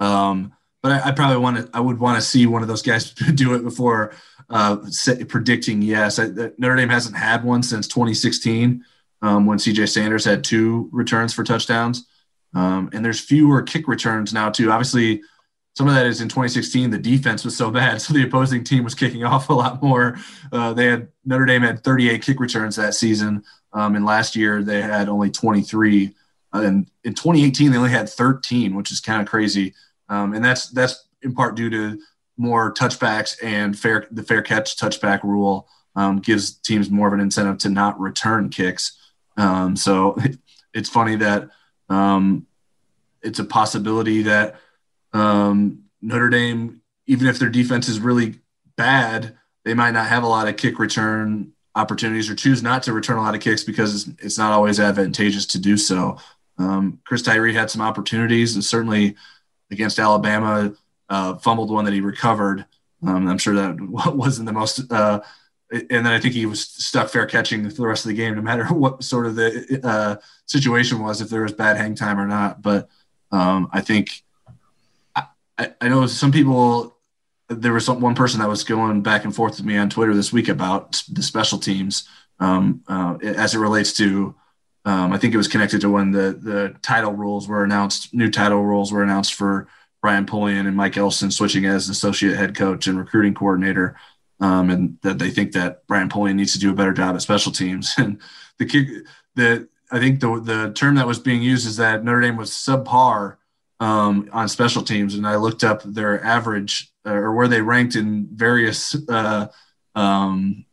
[0.01, 0.53] Um,
[0.83, 1.71] but I, I probably want to.
[1.75, 4.12] I would want to see one of those guys do it before
[4.49, 4.77] uh,
[5.29, 6.19] predicting yes.
[6.19, 6.27] I,
[6.59, 8.85] Notre Dame hasn't had one since 2016
[9.23, 12.07] um, when CJ Sanders had two returns for touchdowns,
[12.55, 14.71] um, and there's fewer kick returns now too.
[14.71, 15.23] Obviously,
[15.75, 18.85] some of that is in 2016 the defense was so bad, so the opposing team
[18.85, 20.19] was kicking off a lot more.
[20.53, 23.43] Uh, they had Notre Dame had 38 kick returns that season,
[23.73, 26.15] um, and last year they had only 23.
[26.55, 29.75] Uh, and in 2018 they only had 13, which is kind of crazy.
[30.09, 31.99] Um, and that's that's in part due to
[32.37, 37.20] more touchbacks and fair the fair catch touchback rule um, gives teams more of an
[37.20, 38.99] incentive to not return kicks.
[39.37, 40.39] Um, so it,
[40.74, 41.49] it's funny that
[41.89, 42.47] um,
[43.22, 44.57] it's a possibility that
[45.12, 48.41] um, Notre Dame, even if their defense is really
[48.76, 52.93] bad, they might not have a lot of kick return opportunities or choose not to
[52.93, 56.18] return a lot of kicks because it's, it's not always advantageous to do so.
[56.59, 59.16] Um, Chris Tyree had some opportunities, and certainly
[59.70, 60.72] against Alabama,
[61.09, 62.67] uh, fumbled one that he recovered.
[63.07, 63.77] Um, I'm sure that
[64.15, 64.91] wasn't the most.
[64.91, 65.21] Uh,
[65.71, 68.37] and then I think he was stuck fair catching for the rest of the game,
[68.37, 72.19] no matter what sort of the uh, situation was, if there was bad hang time
[72.19, 72.63] or not.
[72.63, 72.89] But
[73.33, 74.23] um, I think
[75.15, 76.95] I, I know some people.
[77.49, 80.13] There was some, one person that was going back and forth with me on Twitter
[80.15, 82.09] this week about the special teams
[82.41, 84.35] um, uh, as it relates to.
[84.85, 88.13] Um, I think it was connected to when the the title rules were announced.
[88.13, 89.69] New title rules were announced for
[90.07, 93.99] Brian Polian and Mike Elston switching as associate head coach and recruiting coordinator,
[94.39, 97.23] um, and that they think that Brian Polian needs to do a better job at
[97.23, 97.93] special teams.
[97.99, 98.21] And
[98.59, 99.03] the
[99.35, 102.53] the I think the the term that was being used is that Notre Dame was
[102.53, 103.39] subpar
[103.81, 107.97] um, on special teams, and I looked up their average uh, or where they ranked
[107.97, 109.49] in various uh,
[109.97, 110.67] um,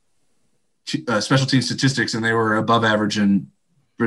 [1.08, 3.50] uh, special team statistics, and they were above average in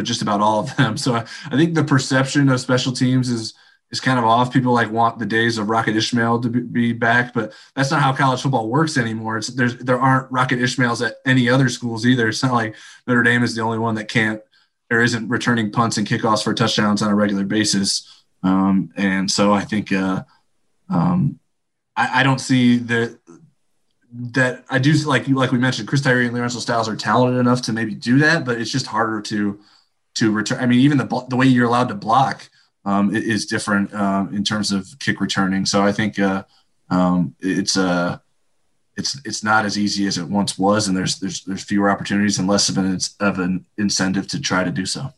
[0.02, 0.96] just about all of them.
[1.04, 3.54] So I, I think the perception of special teams is
[3.90, 4.52] is kind of off.
[4.52, 8.12] People like want the days of Rocket Ismail to be back, but that's not how
[8.12, 9.38] college football works anymore.
[9.38, 12.28] It's there's there aren't Rocket Ismails at any other schools either.
[12.28, 12.74] It's not like
[13.06, 14.40] Notre Dame is the only one that can't
[14.90, 18.24] or isn't returning punts and kickoffs for touchdowns on a regular basis.
[18.42, 20.22] Um, and so I think uh,
[20.88, 21.40] um,
[21.96, 23.18] I, I, don't see the
[24.12, 27.62] that I do like like we mentioned Chris Tyree and Lorenzo Styles are talented enough
[27.62, 29.58] to maybe do that, but it's just harder to
[30.16, 30.60] to return.
[30.60, 32.48] I mean, even the the way you're allowed to block
[32.86, 35.66] um, is different uh, in terms of kick returning.
[35.66, 36.44] So I think uh,
[36.88, 38.18] um, it's uh,
[38.96, 42.38] it's it's not as easy as it once was, and there's there's there's fewer opportunities
[42.38, 45.12] and less of an of an incentive to try to do so.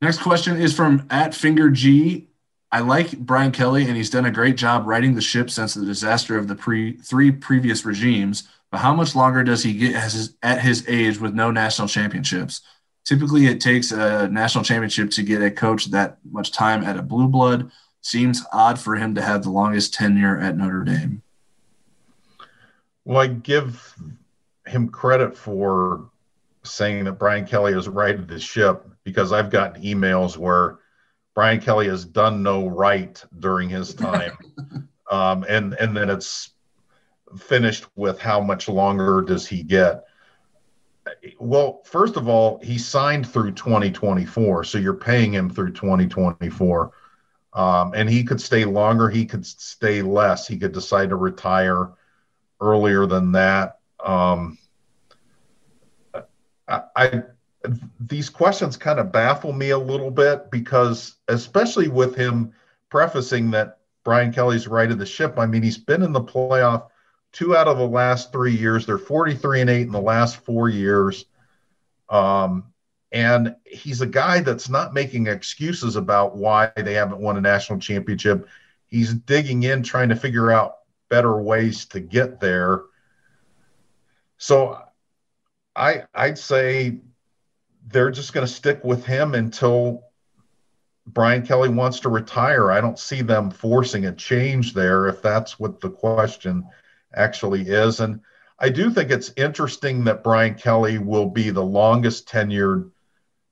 [0.00, 2.26] Next question is from at Finger G.
[2.72, 5.84] I like Brian Kelly, and he's done a great job righting the ship since the
[5.84, 8.48] disaster of the pre three previous regimes.
[8.70, 12.62] But how much longer does he get his, at his age with no national championships?
[13.04, 17.02] Typically, it takes a national championship to get a coach that much time at a
[17.02, 17.70] blue blood.
[18.00, 21.22] Seems odd for him to have the longest tenure at Notre Dame.
[23.04, 23.94] Well, I give
[24.66, 26.10] him credit for
[26.62, 30.78] saying that Brian Kelly has righted the ship because I've gotten emails where
[31.34, 34.32] Brian Kelly has done no right during his time,
[35.10, 36.50] um, and and then it's
[37.38, 40.03] finished with how much longer does he get?
[41.38, 46.92] Well, first of all, he signed through 2024, so you're paying him through 2024.
[47.52, 51.90] Um, and he could stay longer, he could stay less, he could decide to retire
[52.60, 53.78] earlier than that.
[54.04, 54.58] Um,
[56.66, 57.22] I, I
[58.00, 62.52] these questions kind of baffle me a little bit because, especially with him
[62.90, 65.38] prefacing that Brian Kelly's righted the ship.
[65.38, 66.88] I mean, he's been in the playoff
[67.34, 68.86] two out of the last three years.
[68.86, 71.26] They're 43 and eight in the last four years.
[72.08, 72.72] Um,
[73.12, 77.80] and he's a guy that's not making excuses about why they haven't won a national
[77.80, 78.48] championship.
[78.86, 80.76] He's digging in, trying to figure out
[81.10, 82.82] better ways to get there.
[84.38, 84.80] So
[85.76, 87.00] I I'd say
[87.86, 90.04] they're just going to stick with him until
[91.06, 92.70] Brian Kelly wants to retire.
[92.70, 96.64] I don't see them forcing a change there if that's what the question
[97.16, 98.00] actually is.
[98.00, 98.20] And
[98.58, 102.90] I do think it's interesting that Brian Kelly will be the longest tenured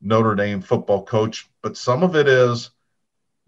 [0.01, 2.71] Notre Dame football coach, but some of it is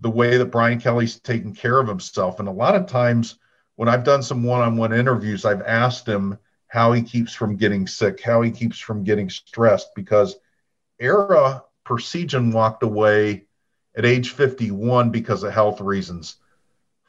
[0.01, 2.41] the way that Brian Kelly's taking care of himself.
[2.41, 3.39] And a lot of times
[3.77, 6.39] when I've done some one on one interviews, I've asked him
[6.69, 10.37] how he keeps from getting sick, how he keeps from getting stressed, because
[11.01, 13.47] Ara Parseghian walked away
[13.97, 16.37] at age 51 because of health reasons.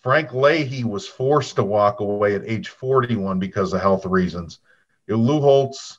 [0.05, 4.59] Frank Leahy was forced to walk away at age 41 because of health reasons.
[5.07, 5.97] You know, Lou Holtz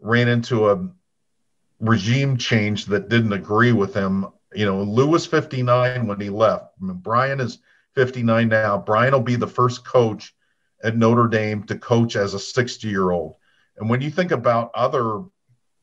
[0.00, 0.88] ran into a
[1.78, 4.26] regime change that didn't agree with him.
[4.52, 6.72] You know, Lou was 59 when he left.
[6.82, 7.60] I mean, Brian is
[7.94, 8.76] 59 now.
[8.76, 10.34] Brian will be the first coach
[10.82, 13.36] at Notre Dame to coach as a 60 year old.
[13.76, 15.22] And when you think about other,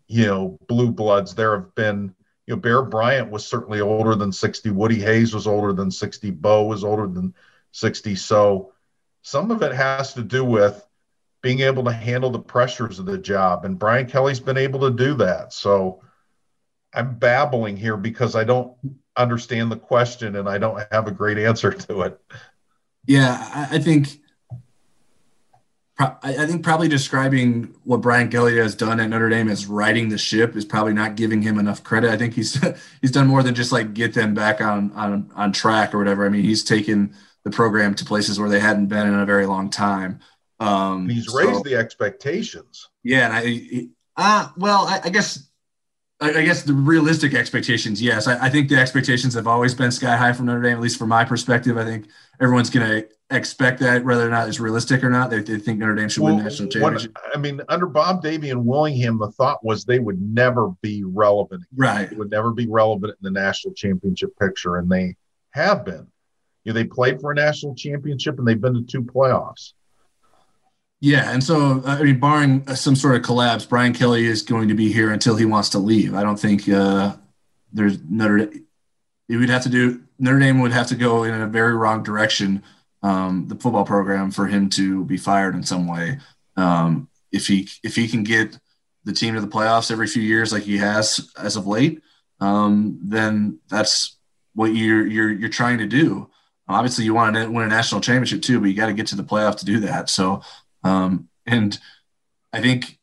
[0.07, 2.13] you know, blue bloods, there have been,
[2.47, 4.71] you know, Bear Bryant was certainly older than 60.
[4.71, 6.31] Woody Hayes was older than 60.
[6.31, 7.33] Bo was older than
[7.71, 8.15] 60.
[8.15, 8.73] So
[9.21, 10.85] some of it has to do with
[11.41, 13.65] being able to handle the pressures of the job.
[13.65, 15.53] And Brian Kelly's been able to do that.
[15.53, 16.01] So
[16.93, 18.75] I'm babbling here because I don't
[19.17, 22.19] understand the question and I don't have a great answer to it.
[23.05, 24.19] Yeah, I think
[25.99, 30.17] I think probably describing what Brian Kelly has done at Notre Dame as riding the
[30.17, 32.09] ship is probably not giving him enough credit.
[32.09, 32.59] I think he's
[33.01, 36.25] he's done more than just like get them back on on on track or whatever.
[36.25, 37.13] I mean, he's taken
[37.43, 40.19] the program to places where they hadn't been in a very long time.
[40.59, 42.89] Um, he's raised so, the expectations.
[43.03, 45.51] Yeah, and I, uh, well, I, I guess
[46.21, 48.27] I, guess the realistic expectations, yes.
[48.27, 50.99] I, I, think the expectations have always been sky high from Notre Dame, at least
[50.99, 51.77] from my perspective.
[51.77, 52.05] I think
[52.39, 55.31] everyone's going to expect that, whether or not it's realistic or not.
[55.31, 57.15] They, they think Notre Dame should well, win national championship.
[57.15, 61.03] What, I mean, under Bob Davie and Willingham, the thought was they would never be
[61.03, 61.63] relevant.
[61.75, 62.07] Right.
[62.07, 65.15] They would never be relevant in the national championship picture, and they
[65.51, 66.07] have been.
[66.63, 69.73] You know, they played for a national championship and they've been to two playoffs.
[70.99, 74.75] Yeah, and so I mean, barring some sort of collapse, Brian Kelly is going to
[74.75, 76.13] be here until he wants to leave.
[76.13, 77.15] I don't think uh,
[77.73, 78.51] there's Notre.
[79.27, 82.03] He would have to do Notre Dame would have to go in a very wrong
[82.03, 82.61] direction,
[83.01, 86.19] um, the football program, for him to be fired in some way.
[86.55, 88.59] Um, if he if he can get
[89.03, 92.03] the team to the playoffs every few years like he has as of late,
[92.39, 94.17] um, then that's
[94.53, 96.29] what you're you're you're trying to do.
[96.71, 99.15] Obviously, you want to win a national championship too, but you got to get to
[99.15, 100.09] the playoff to do that.
[100.09, 100.41] So
[100.83, 101.77] um, and
[102.53, 102.99] I think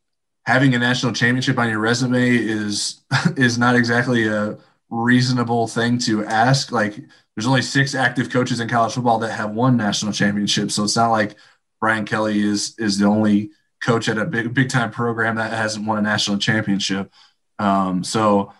[0.47, 3.03] having a national championship on your resume is
[3.37, 4.59] is not exactly a
[4.91, 6.73] reasonable thing to ask.
[6.73, 6.97] Like
[7.37, 10.75] there's only six active coaches in college football that have won national championships.
[10.75, 11.37] So it's not like
[11.81, 13.51] Brian Kelly is is the only
[13.83, 17.12] coach at a big big time program that hasn't won a national championship.
[17.59, 18.53] Um, so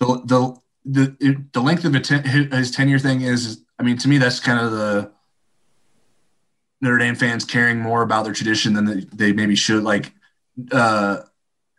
[0.00, 4.18] the the the the length of ten, his tenure thing is, I mean, to me,
[4.18, 5.12] that's kind of the
[6.80, 9.82] Notre Dame fans caring more about their tradition than they, maybe should.
[9.82, 10.12] Like,
[10.72, 11.18] uh,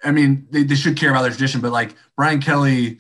[0.04, 3.00] I mean, they, they should care about their tradition, but like Brian Kelly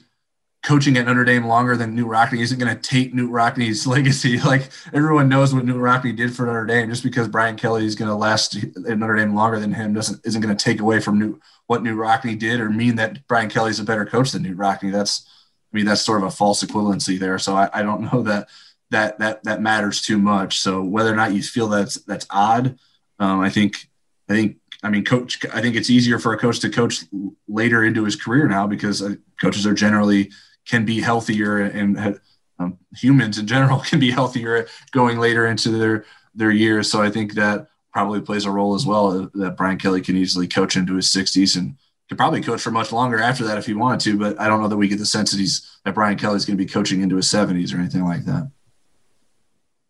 [0.61, 4.39] coaching at Notre Dame longer than Knute Rockne isn't going to take Knute Rockne's legacy.
[4.39, 6.89] Like everyone knows what Knute Rockne did for Notre Dame.
[6.89, 10.25] Just because Brian Kelly is going to last at Notre Dame longer than him doesn't
[10.25, 13.49] isn't going to take away from Knute, what Knute Rockne did or mean that Brian
[13.49, 14.91] Kelly is a better coach than Knute Rockne.
[14.91, 15.25] That's
[15.73, 17.39] I mean that's sort of a false equivalency there.
[17.39, 18.49] So I, I don't know that
[18.91, 20.59] that that that matters too much.
[20.59, 22.77] So whether or not you feel that's that's odd,
[23.19, 23.87] um, I think
[24.29, 25.45] I think I mean coach.
[25.53, 27.03] I think it's easier for a coach to coach
[27.47, 30.31] later into his career now because uh, coaches are generally
[30.65, 32.19] can be healthier and
[32.59, 36.91] um, humans in general can be healthier going later into their their years.
[36.91, 40.15] So I think that probably plays a role as well uh, that Brian Kelly can
[40.15, 41.75] easily coach into his 60s and
[42.07, 44.17] could probably coach for much longer after that if he wanted to.
[44.17, 46.57] But I don't know that we get the sense that he's that Brian Kelly's going
[46.57, 48.51] to be coaching into his 70s or anything like that.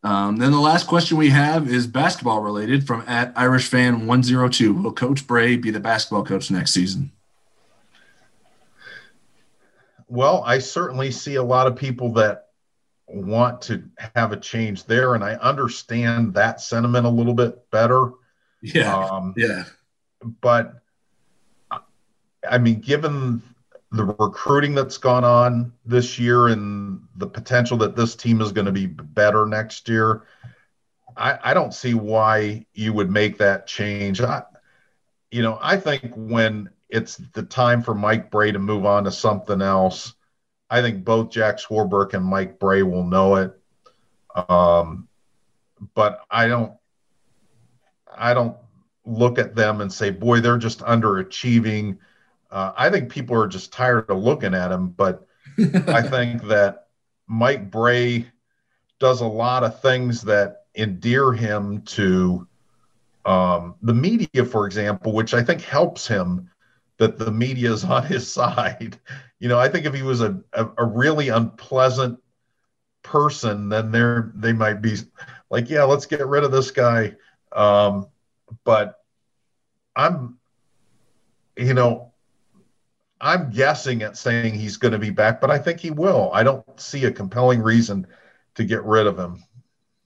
[0.01, 4.73] Um, then the last question we have is basketball related from at Irish fan 102.
[4.73, 7.11] Will Coach Brey be the basketball coach next season?
[10.07, 12.47] Well, I certainly see a lot of people that
[13.07, 13.83] want to
[14.15, 18.11] have a change there, and I understand that sentiment a little bit better.
[18.61, 18.95] Yeah.
[18.95, 19.65] Um, yeah.
[20.41, 20.81] But
[22.49, 23.41] I mean, given
[23.91, 28.65] the recruiting that's gone on this year and the potential that this team is going
[28.65, 30.23] to be better next year,
[31.17, 34.21] I, I don't see why you would make that change.
[34.21, 34.43] I,
[35.31, 39.11] you know, I think when it's the time for Mike Brey to move on to
[39.11, 40.13] something else,
[40.69, 43.59] I think both Jack Swarbrick and Mike Brey will know it.
[44.47, 45.07] Um,
[45.95, 46.73] but I don't,
[48.15, 48.55] I don't
[49.05, 51.97] look at them and say, boy, they're just underachieving
[52.51, 55.27] uh, I think people are just tired of looking at him, but
[55.57, 56.87] I think that
[57.27, 58.25] Mike Brey
[58.99, 62.47] does a lot of things that endear him to
[63.25, 66.49] um, the media, for example, which I think helps him
[66.97, 68.99] that the media is on his side.
[69.39, 72.19] You know, I think if he was a, a, a really unpleasant
[73.03, 74.97] person, then they're they might be
[75.49, 77.15] like, yeah, let's get rid of this guy.
[77.51, 78.07] Um,
[78.63, 78.99] but
[79.95, 80.37] I'm,
[81.57, 82.08] you know,
[83.21, 86.31] I'm guessing at saying he's going to be back, but I think he will.
[86.33, 88.07] I don't see a compelling reason
[88.55, 89.43] to get rid of him.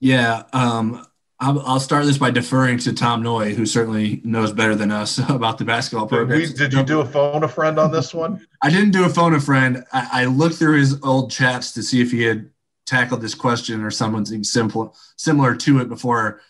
[0.00, 1.06] Yeah, um,
[1.40, 5.18] I'll, I'll, start this by deferring to Tom Noie, who certainly knows better than us
[5.28, 6.40] about the basketball program.
[6.40, 8.46] Did, did, you do a phone a friend on this one?
[8.62, 9.84] I didn't do a phone a friend.
[9.92, 12.50] I, I, looked through his old chats to see if he had
[12.86, 16.40] tackled this question or something simple, similar to it before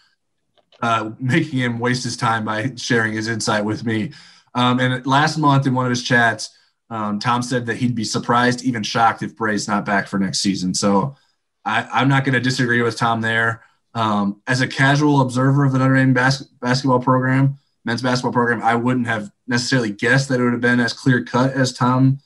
[0.83, 4.13] uh, making him waste his time by sharing his insight with me.
[4.55, 6.57] Um, and last month in one of his chats,
[6.91, 10.41] um, Tom said that he'd be surprised, even shocked, if Brey's not back for next
[10.41, 10.75] season.
[10.75, 11.17] So
[11.65, 13.63] I, am not going to disagree with Tom there.
[13.95, 18.63] Um, as a casual observer of the Notre Dame bas- basketball program, men's basketball program,
[18.63, 22.19] I wouldn't have necessarily guessed that it would have been as clear cut as Tom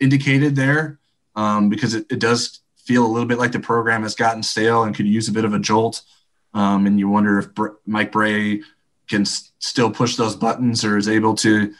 [0.00, 0.98] indicated there,
[1.36, 4.82] um, because it, it, does feel a little bit like the program has gotten stale
[4.82, 6.02] and could use a bit of a jolt.
[6.54, 8.62] Um, and you wonder if Br- Mike Brey
[9.08, 11.72] can s- still push those buttons or is able to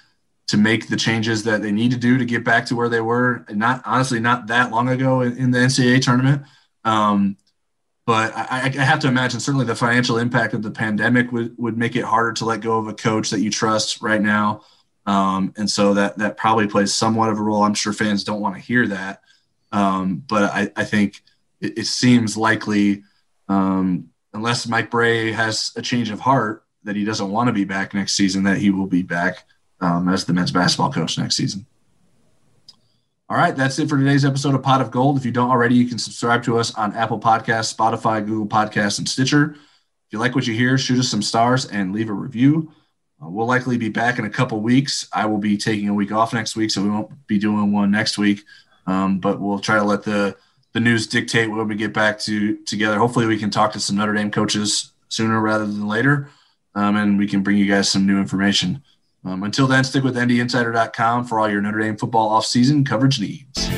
[0.48, 3.00] to make the changes that they need to do to get back to where they
[3.00, 3.44] were.
[3.48, 6.42] and Not honestly, not that long ago in, in the NCAA tournament.
[6.84, 7.36] Um,
[8.04, 11.78] but I, I, have to imagine certainly the financial impact of the pandemic would, would
[11.78, 14.62] make it harder to let go of a coach that you trust right now.
[15.06, 17.62] Um, and so that that probably plays somewhat of a role.
[17.62, 19.20] I'm sure fans don't want to hear that,
[19.72, 21.22] um, but I, I think
[21.60, 23.02] it, it, seems likely,
[23.48, 27.64] um, unless Mike Brey has a change of heart, that he doesn't want to be
[27.64, 29.44] back next season, that he will be back
[29.80, 31.66] um, as the men's basketball coach next season.
[33.28, 35.16] All right, that's it for today's episode of Pot of Gold.
[35.16, 38.98] If you don't already, you can subscribe to us on Apple Podcasts, Spotify, Google Podcasts,
[38.98, 39.52] and Stitcher.
[39.54, 42.70] If you like what you hear, shoot us some stars and leave a review.
[43.22, 45.08] Uh, we'll likely be back in a couple weeks.
[45.12, 47.90] I will be taking a week off next week, so we won't be doing one
[47.90, 48.42] next week.
[48.86, 50.36] Um, but we'll try to let the
[50.72, 52.98] the news dictate when we get back to together.
[52.98, 56.28] Hopefully, we can talk to some Notre Dame coaches sooner rather than later,
[56.74, 58.82] um, and we can bring you guys some new information.
[59.24, 63.68] Um, until then, stick with NDInsider.com for all your Notre Dame football offseason coverage needs.